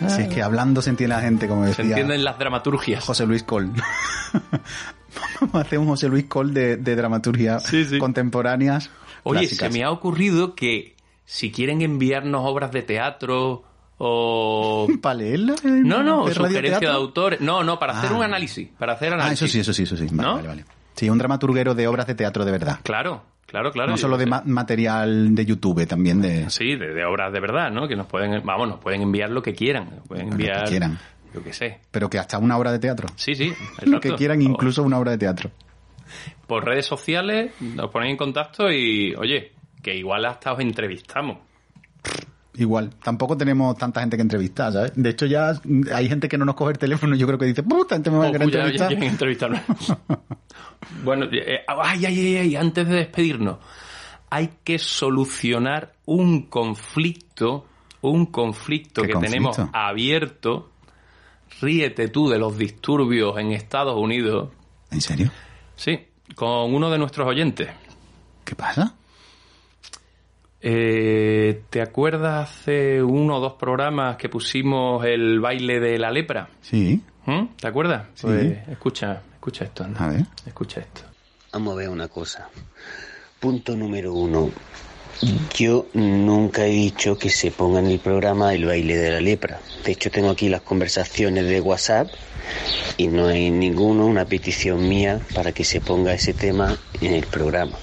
Si 0.09 0.23
es 0.23 0.29
que 0.29 0.43
hablando 0.45 0.81
se 0.81 0.91
entiende 0.91 1.17
la 1.17 1.21
gente, 1.21 1.49
como 1.49 1.63
Se 1.65 1.69
decía 1.71 1.85
entienden 1.87 2.23
las 2.23 2.39
dramaturgias. 2.39 3.03
José 3.05 3.27
Luis 3.27 3.43
Col. 3.43 3.73
Vamos 5.41 5.55
a 5.57 5.61
hacer 5.61 5.79
un 5.81 5.87
José 5.89 6.09
Luis 6.09 6.27
Col 6.27 6.55
de, 6.55 6.77
de 6.77 6.95
dramaturgia 6.97 7.59
Sí, 7.59 7.85
sí. 7.85 7.99
contemporáneas. 7.99 8.91
Oye, 9.25 9.41
clásicas. 9.41 9.73
se 9.73 9.77
me 9.79 9.85
ha 9.85 9.91
ocurrido 9.91 10.55
que 10.55 10.95
si 11.25 11.51
quieren 11.51 11.83
enviarnos 11.83 12.43
obras 12.45 12.71
de 12.71 12.83
teatro 12.83 13.65
o... 13.99 14.87
¿Para 15.03 15.15
leerla? 15.17 15.55
No, 15.65 16.03
no, 16.05 16.27
de 16.27 16.35
sugerencia 16.35 16.79
de 16.91 16.95
autores. 16.95 17.41
No, 17.41 17.65
no, 17.65 17.79
para 17.81 17.99
hacer 17.99 18.11
Ah. 18.13 18.17
un 18.17 18.23
análisis. 18.23 18.69
Para 18.79 18.93
hacer 18.93 19.13
Ah, 19.13 19.17
análisis. 19.17 19.43
eso 19.43 19.53
sí, 19.53 19.61
eso 19.61 19.73
sí, 19.73 19.83
eso 19.83 19.97
sí. 19.97 20.07
Vale, 20.13 20.29
¿No? 20.29 20.35
vale, 20.37 20.49
vale. 20.49 20.65
Sí, 20.95 21.11
un 21.11 21.19
dramaturguero 21.19 21.75
de 21.75 21.89
obras 21.89 22.07
de 22.07 22.15
teatro 22.15 22.45
de 22.45 22.53
verdad. 22.53 22.79
Claro, 22.85 23.23
claro, 23.49 23.73
claro. 23.73 23.91
no 23.91 23.97
solo 23.97 24.17
de 24.17 24.27
ma- 24.27 24.43
material 24.47 25.35
de 25.35 25.45
YouTube, 25.45 25.85
también 25.89 26.21
de... 26.23 26.49
Sí, 26.51 26.77
de, 26.77 26.95
de 26.95 27.05
obras 27.05 27.33
de 27.33 27.41
verdad, 27.41 27.71
¿no? 27.73 27.89
Que 27.89 27.97
nos 27.97 28.07
pueden, 28.07 28.41
vamos, 28.45 28.69
nos 28.69 28.79
pueden 28.79 29.03
enviar 29.03 29.31
lo 29.31 29.43
que 29.43 29.55
quieran. 29.55 29.89
Nos 29.97 30.07
pueden 30.07 30.31
Lo 30.31 30.37
que 30.37 30.43
enviar, 30.45 30.69
quieran. 30.69 30.99
yo 31.35 31.43
qué 31.43 31.53
sé. 31.53 31.81
Pero 31.91 32.09
que 32.09 32.19
hasta 32.19 32.39
una 32.39 32.57
obra 32.57 32.71
de 32.71 32.79
teatro. 32.79 33.09
Sí, 33.17 33.35
sí. 33.35 33.53
Lo 33.87 34.01
que 34.01 34.15
quieran, 34.15 34.41
incluso 34.43 34.83
una 34.85 34.99
obra 34.99 35.11
de 35.13 35.19
teatro. 35.19 35.51
Por 36.47 36.65
redes 36.65 36.87
sociales 36.87 37.53
nos 37.61 37.91
ponéis 37.91 38.13
en 38.13 38.17
contacto 38.17 38.71
y, 38.71 39.15
oye, 39.17 39.53
que 39.83 39.95
igual 39.97 40.25
hasta 40.27 40.53
os 40.53 40.61
entrevistamos. 40.61 41.39
Igual, 42.59 42.91
tampoco 43.03 43.37
tenemos 43.37 43.77
tanta 43.79 44.01
gente 44.01 44.17
que 44.17 44.23
entrevistar, 44.23 44.73
¿sabes? 44.73 44.93
De 44.97 45.11
hecho, 45.11 45.27
ya 45.27 45.53
hay 45.95 46.09
gente 46.09 46.29
que 46.29 46.37
no 46.37 46.45
nos 46.45 46.57
coge 46.57 46.73
el 46.73 46.79
teléfono 46.79 47.15
y 47.15 47.19
yo 47.19 47.27
creo 47.27 47.39
que 47.39 47.47
dice, 47.47 47.63
puta, 47.63 47.95
gente 47.95 48.11
me 48.11 48.19
va 48.19 48.25
a 48.27 48.29
Oh, 48.29 48.33
querer 48.33 48.51
ya- 48.51 48.89
ya 48.91 49.07
entrevistar. 49.07 49.63
bueno, 51.05 51.27
eh, 51.31 51.61
ay, 51.69 52.05
ay, 52.07 52.19
ay, 52.19 52.37
ay, 52.37 52.57
antes 52.57 52.89
de 52.89 52.97
despedirnos, 52.97 53.59
hay 54.31 54.51
que 54.65 54.79
solucionar 54.79 55.93
un 56.05 56.43
conflicto, 56.49 57.65
un 58.01 58.27
conflicto 58.27 59.03
¿Qué 59.03 59.09
que 59.09 59.13
conflicto? 59.15 59.51
tenemos 59.53 59.59
abierto. 59.73 60.71
Ríete 61.61 62.09
tú 62.09 62.29
de 62.29 62.39
los 62.39 62.59
disturbios 62.59 63.39
en 63.39 63.53
Estados 63.53 63.97
Unidos. 63.97 64.51
¿En 64.91 65.01
serio? 65.01 65.31
Sí, 65.77 65.99
con 66.35 66.75
uno 66.75 66.91
de 66.91 66.99
nuestros 66.99 67.27
oyentes. 67.27 67.69
¿Qué 68.45 68.55
pasa? 68.55 68.95
Eh, 70.61 71.63
¿Te 71.71 71.81
acuerdas 71.81 72.51
hace 72.51 73.03
uno 73.03 73.37
o 73.37 73.41
dos 73.41 73.55
programas 73.55 74.17
que 74.17 74.29
pusimos 74.29 75.05
el 75.05 75.41
baile 75.41 75.79
de 75.81 75.99
la 75.99 76.11
lepra? 76.11 76.49
Sí, 76.61 77.01
¿Mm? 77.29 77.57
¿Te 77.61 77.69
acuerdas? 77.69 78.07
Sí. 78.15 78.27
Pues 78.27 78.69
escucha, 78.69 79.21
escucha 79.35 79.65
esto. 79.65 79.85
anda. 79.85 80.03
a 80.03 80.09
ver. 80.09 80.25
Escucha 80.47 80.81
esto. 80.81 81.03
Vamos 81.53 81.75
a 81.75 81.77
ver 81.77 81.91
una 81.91 82.09
cosa. 82.09 82.49
Punto 83.39 83.77
número 83.77 84.15
uno. 84.15 84.51
Yo 85.55 85.87
nunca 85.93 86.65
he 86.65 86.71
dicho 86.71 87.19
que 87.19 87.29
se 87.29 87.51
ponga 87.51 87.81
en 87.81 87.87
el 87.89 87.99
programa 87.99 88.55
el 88.55 88.65
baile 88.65 88.97
de 88.97 89.11
la 89.11 89.21
lepra. 89.21 89.61
De 89.85 89.93
hecho, 89.93 90.11
tengo 90.11 90.31
aquí 90.31 90.49
las 90.49 90.63
conversaciones 90.63 91.45
de 91.45 91.61
WhatsApp 91.61 92.09
y 92.97 93.09
no 93.09 93.27
hay 93.27 93.51
ninguno, 93.51 94.07
una 94.07 94.25
petición 94.25 94.89
mía 94.89 95.21
para 95.35 95.53
que 95.53 95.65
se 95.65 95.81
ponga 95.83 96.15
ese 96.15 96.33
tema 96.33 96.79
en 97.01 97.13
el 97.13 97.27
programa. 97.27 97.77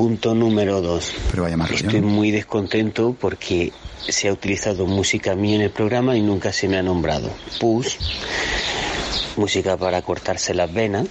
Punto 0.00 0.34
número 0.34 0.80
dos. 0.80 1.12
Pero 1.30 1.42
vaya 1.42 1.58
más 1.58 1.68
rollo, 1.70 1.84
Estoy 1.84 2.00
muy 2.00 2.30
descontento 2.30 3.14
porque 3.20 3.70
se 4.08 4.28
ha 4.28 4.32
utilizado 4.32 4.86
música 4.86 5.34
mía 5.34 5.56
en 5.56 5.60
el 5.60 5.70
programa 5.70 6.16
y 6.16 6.22
nunca 6.22 6.54
se 6.54 6.68
me 6.68 6.78
ha 6.78 6.82
nombrado. 6.82 7.30
Pus, 7.60 7.98
música 9.36 9.76
para 9.76 10.00
cortarse 10.00 10.54
las 10.54 10.72
venas, 10.72 11.06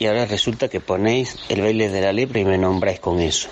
y 0.00 0.06
ahora 0.06 0.26
resulta 0.26 0.66
que 0.68 0.80
ponéis 0.80 1.36
el 1.48 1.60
baile 1.60 1.88
de 1.88 2.00
la 2.00 2.12
lepra 2.12 2.40
y 2.40 2.44
me 2.44 2.58
nombráis 2.58 2.98
con 2.98 3.20
eso. 3.20 3.48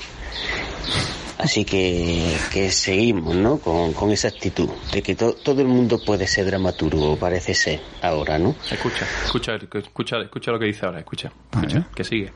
Así 1.38 1.64
que, 1.64 2.36
que 2.52 2.72
seguimos, 2.72 3.36
¿no? 3.36 3.58
Con, 3.58 3.92
con 3.92 4.10
esa 4.10 4.26
actitud 4.26 4.68
de 4.92 5.02
que 5.02 5.14
to- 5.14 5.34
todo 5.34 5.60
el 5.60 5.68
mundo 5.68 6.00
puede 6.04 6.26
ser 6.26 6.46
dramaturgo, 6.46 7.16
parece 7.16 7.54
ser, 7.54 7.80
ahora, 8.02 8.40
¿no? 8.40 8.56
Escucha, 8.68 9.06
escucha, 9.24 9.54
escucha, 9.54 10.18
escucha 10.20 10.50
lo 10.50 10.58
que 10.58 10.64
dice 10.66 10.84
ahora, 10.84 10.98
escucha. 10.98 11.30
Escucha 11.52 11.86
que 11.94 12.02
sigue. 12.02 12.32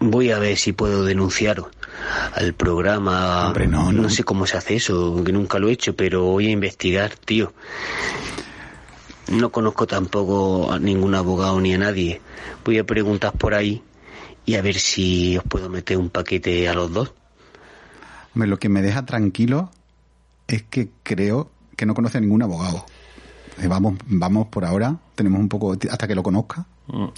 Voy 0.00 0.30
a 0.30 0.38
ver 0.38 0.56
si 0.56 0.72
puedo 0.72 1.04
denunciaros 1.04 1.68
al 2.34 2.52
programa. 2.54 3.46
Hombre, 3.46 3.66
no, 3.66 3.92
no. 3.92 4.10
sé 4.10 4.24
cómo 4.24 4.46
se 4.46 4.56
hace 4.56 4.76
eso, 4.76 5.22
que 5.24 5.32
nunca 5.32 5.58
lo 5.58 5.68
he 5.68 5.72
hecho, 5.72 5.96
pero 5.96 6.24
voy 6.24 6.46
a 6.48 6.50
investigar, 6.50 7.16
tío. 7.16 7.52
No 9.28 9.50
conozco 9.50 9.86
tampoco 9.86 10.70
a 10.70 10.78
ningún 10.78 11.14
abogado 11.14 11.60
ni 11.60 11.74
a 11.74 11.78
nadie. 11.78 12.20
Voy 12.64 12.78
a 12.78 12.84
preguntar 12.84 13.32
por 13.32 13.54
ahí 13.54 13.82
y 14.44 14.54
a 14.54 14.62
ver 14.62 14.76
si 14.76 15.36
os 15.36 15.44
puedo 15.44 15.68
meter 15.68 15.96
un 15.96 16.10
paquete 16.10 16.68
a 16.68 16.74
los 16.74 16.92
dos. 16.92 17.12
Hombre, 18.34 18.48
lo 18.48 18.58
que 18.58 18.68
me 18.68 18.82
deja 18.82 19.04
tranquilo 19.06 19.70
es 20.46 20.62
que 20.62 20.90
creo 21.02 21.50
que 21.76 21.86
no 21.86 21.94
conoce 21.94 22.18
a 22.18 22.20
ningún 22.20 22.42
abogado. 22.42 22.84
Eh, 23.60 23.66
Vamos, 23.66 23.94
vamos 24.06 24.48
por 24.48 24.64
ahora, 24.64 24.98
tenemos 25.14 25.40
un 25.40 25.48
poco, 25.48 25.72
hasta 25.72 26.06
que 26.06 26.14
lo 26.14 26.22
conozca. 26.22 26.66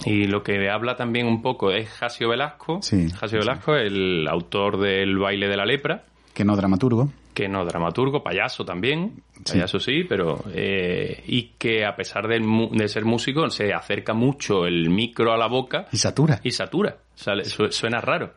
Y 0.05 0.25
lo 0.25 0.41
que 0.43 0.69
habla 0.69 0.95
también 0.95 1.27
un 1.27 1.41
poco 1.41 1.71
es 1.71 1.89
Jasio 1.89 2.29
Velasco. 2.29 2.79
Sí, 2.81 3.09
Jasio 3.11 3.39
Velasco, 3.39 3.75
el 3.75 4.27
autor 4.27 4.79
del 4.79 5.17
baile 5.17 5.47
de 5.47 5.57
la 5.57 5.65
lepra, 5.65 6.03
Que 6.33 6.43
no 6.43 6.55
dramaturgo. 6.55 7.09
que 7.33 7.47
no 7.47 7.63
dramaturgo, 7.65 8.23
payaso 8.23 8.65
también, 8.65 9.21
Sí. 9.45 9.53
payaso 9.53 9.79
sí, 9.79 10.03
pero 10.03 10.43
eh, 10.53 11.23
y 11.27 11.51
que 11.57 11.85
a 11.85 11.95
pesar 11.95 12.27
de, 12.27 12.39
de 12.71 12.87
ser 12.89 13.05
músico 13.05 13.49
se 13.49 13.73
acerca 13.73 14.13
mucho 14.13 14.65
el 14.65 14.89
micro 14.89 15.31
a 15.33 15.37
la 15.37 15.47
boca 15.47 15.87
Y 15.91 15.97
satura. 15.97 16.39
y 16.43 16.51
satura, 16.51 16.97
Sale- 17.15 17.45
su- 17.45 17.71
suena 17.71 18.01
raro. 18.01 18.33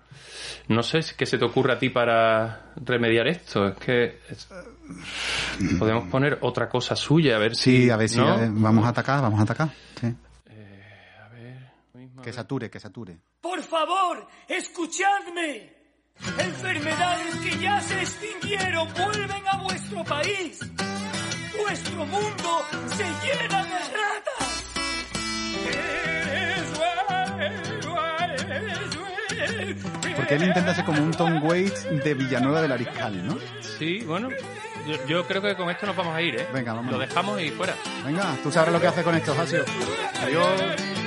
No 0.68 0.82
sé 0.82 1.00
qué 1.16 1.26
se 1.26 1.38
te 1.38 1.44
ocurre 1.44 1.72
a 1.72 1.78
ti 1.78 1.88
para 1.88 2.72
remediar 2.84 3.26
esto. 3.26 3.66
Es 3.68 3.76
que 3.78 4.18
es- 4.30 4.48
podemos 5.78 6.08
poner 6.08 6.38
otra 6.42 6.68
cosa 6.68 6.94
suya 6.96 7.36
a 7.36 7.38
ver 7.38 7.56
si. 7.56 7.84
Sí, 7.84 7.90
a 7.90 7.96
ver 7.96 8.08
si 8.08 8.18
¿no? 8.18 8.28
a 8.28 8.36
ver, 8.36 8.50
vamos 8.52 8.84
a 8.84 8.88
atacar, 8.90 9.20
vamos 9.22 9.40
a 9.40 9.42
atacar. 9.44 9.70
Sí. 10.00 10.14
Que 12.22 12.32
sature, 12.32 12.70
que 12.70 12.78
sature. 12.78 13.18
Por 13.40 13.60
favor, 13.62 14.26
escuchadme. 14.48 15.72
Enfermedades 16.38 17.34
que 17.36 17.58
ya 17.58 17.80
se 17.80 18.00
extinguieron 18.00 18.88
vuelven 18.94 19.42
a 19.48 19.56
vuestro 19.62 20.04
país. 20.04 20.60
Vuestro 21.58 22.06
mundo 22.06 22.64
se 22.86 23.04
llena 23.04 23.64
de 23.64 23.78
ratas. 23.78 24.64
Porque 30.16 30.34
él 30.36 30.44
intenta 30.44 30.74
ser 30.74 30.84
como 30.84 31.02
un 31.02 31.10
Tom 31.10 31.42
Waits 31.42 32.04
de 32.04 32.14
Villanueva 32.14 32.62
del 32.62 32.72
Ariscal, 32.72 33.26
¿no? 33.26 33.36
Sí, 33.78 34.04
bueno, 34.04 34.28
yo, 34.86 35.06
yo 35.06 35.26
creo 35.26 35.42
que 35.42 35.56
con 35.56 35.68
esto 35.70 35.86
nos 35.86 35.96
vamos 35.96 36.14
a 36.14 36.22
ir, 36.22 36.36
¿eh? 36.36 36.46
Venga, 36.52 36.72
vamos. 36.72 36.92
Lo 36.92 36.98
dejamos 36.98 37.40
y 37.40 37.50
fuera. 37.50 37.74
Venga, 38.04 38.36
tú 38.42 38.52
sabes 38.52 38.72
lo 38.72 38.80
que 38.80 38.86
hace 38.86 39.02
con 39.02 39.14
esto, 39.16 39.34
Jasio. 39.34 39.64
Adiós. 40.22 41.01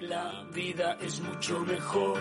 La 0.00 0.44
vida 0.50 0.96
es 0.98 1.20
mucho 1.20 1.58
mejor. 1.60 2.18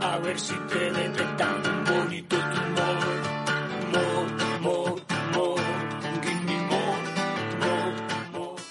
A 0.00 0.16
ver 0.18 0.38
si 0.38 0.54
te 0.54 0.92
detectan 0.92 1.56
un 1.66 1.84
bonito 1.84 2.36
tumor. 2.36 2.96
More, 3.92 4.30
more, 4.60 5.02
more. 5.34 5.62
Give 6.22 6.40
me 6.44 6.54
more, 6.70 7.00
more, 7.58 7.92
more. 8.30 8.62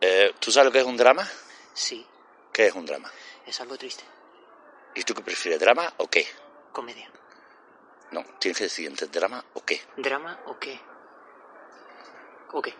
Eh, 0.00 0.34
¿Tú 0.38 0.52
sabes 0.52 0.66
lo 0.66 0.72
que 0.72 0.78
es 0.78 0.84
un 0.84 0.96
drama? 0.96 1.26
Sí, 1.74 2.06
¿Qué 2.52 2.66
es 2.66 2.74
un 2.74 2.86
drama? 2.86 3.10
es 3.44 3.60
algo 3.60 3.76
triste. 3.76 4.04
¿Y 4.94 5.02
tú 5.02 5.14
qué 5.14 5.22
prefieres, 5.22 5.58
drama 5.58 5.94
o 5.96 6.06
qué? 6.06 6.28
Comedia. 6.72 7.10
No, 8.12 8.22
tienes 8.38 8.58
que 8.58 8.64
decir 8.64 8.86
entre 8.86 9.08
drama 9.08 9.44
o 9.54 9.64
qué. 9.64 9.80
¿Drama 9.96 10.42
o 10.46 10.56
qué? 10.60 10.80
¿O 12.52 12.62
qué? 12.62 12.72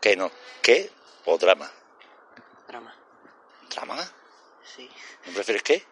¿O 0.00 0.02
qué 0.02 0.16
no? 0.16 0.30
¿Qué 0.62 0.88
o 1.26 1.36
drama? 1.36 1.68
Drama. 2.66 2.90
¿Drama? 3.68 3.96
Sí. 4.64 4.88
¿No 5.26 5.34
prefieres 5.34 5.62
qué? 5.62 5.82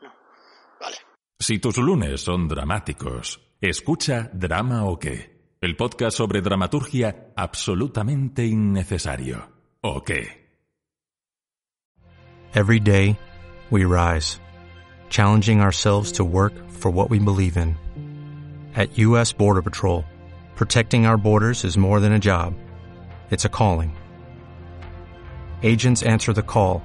No. 0.00 0.10
Vale. 0.80 0.96
Si 1.38 1.58
tus 1.58 1.76
lunes 1.76 2.22
son 2.22 2.48
dramáticos, 2.48 3.38
escucha 3.60 4.30
Drama 4.32 4.86
o 4.86 4.98
qué, 4.98 5.56
el 5.60 5.76
podcast 5.76 6.16
sobre 6.16 6.40
dramaturgia 6.40 7.32
absolutamente 7.36 8.46
innecesario. 8.46 9.52
¿O 9.82 10.02
qué? 10.04 10.40
Every 12.54 12.80
day, 12.80 13.18
we 13.70 13.84
rise, 13.84 14.40
challenging 15.10 15.60
ourselves 15.60 16.12
to 16.12 16.24
work 16.24 16.54
for 16.70 16.90
what 16.90 17.10
we 17.10 17.18
believe 17.18 17.58
in. 17.58 17.76
At 18.74 18.96
U.S. 18.98 19.34
Border 19.34 19.60
Patrol, 19.60 20.06
protecting 20.56 21.04
our 21.04 21.18
borders 21.18 21.62
is 21.62 21.76
more 21.76 22.00
than 22.00 22.14
a 22.14 22.18
job, 22.18 22.54
it's 23.30 23.44
a 23.44 23.48
calling. 23.48 23.96
Agents 25.62 26.02
answer 26.02 26.32
the 26.32 26.42
call, 26.42 26.82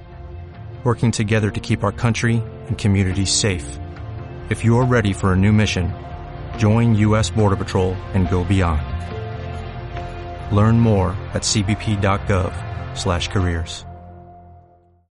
working 0.83 1.09
together 1.09 1.49
to 1.49 1.59
keep 1.59 1.83
our 1.83 1.91
country 1.91 2.43
and 2.67 2.77
communities 2.77 3.31
safe. 3.31 3.79
If 4.49 4.63
you're 4.63 4.85
ready 4.85 5.11
for 5.11 5.33
a 5.33 5.35
new 5.35 5.51
mission, 5.51 5.91
join 6.59 6.93
U.S. 6.97 7.31
Border 7.31 7.55
Patrol 7.55 7.95
and 8.13 8.29
go 8.29 8.43
beyond. 8.43 8.83
Learn 10.55 10.79
more 10.79 11.17
at 11.33 11.41
cbp.gov/careers. 11.41 13.85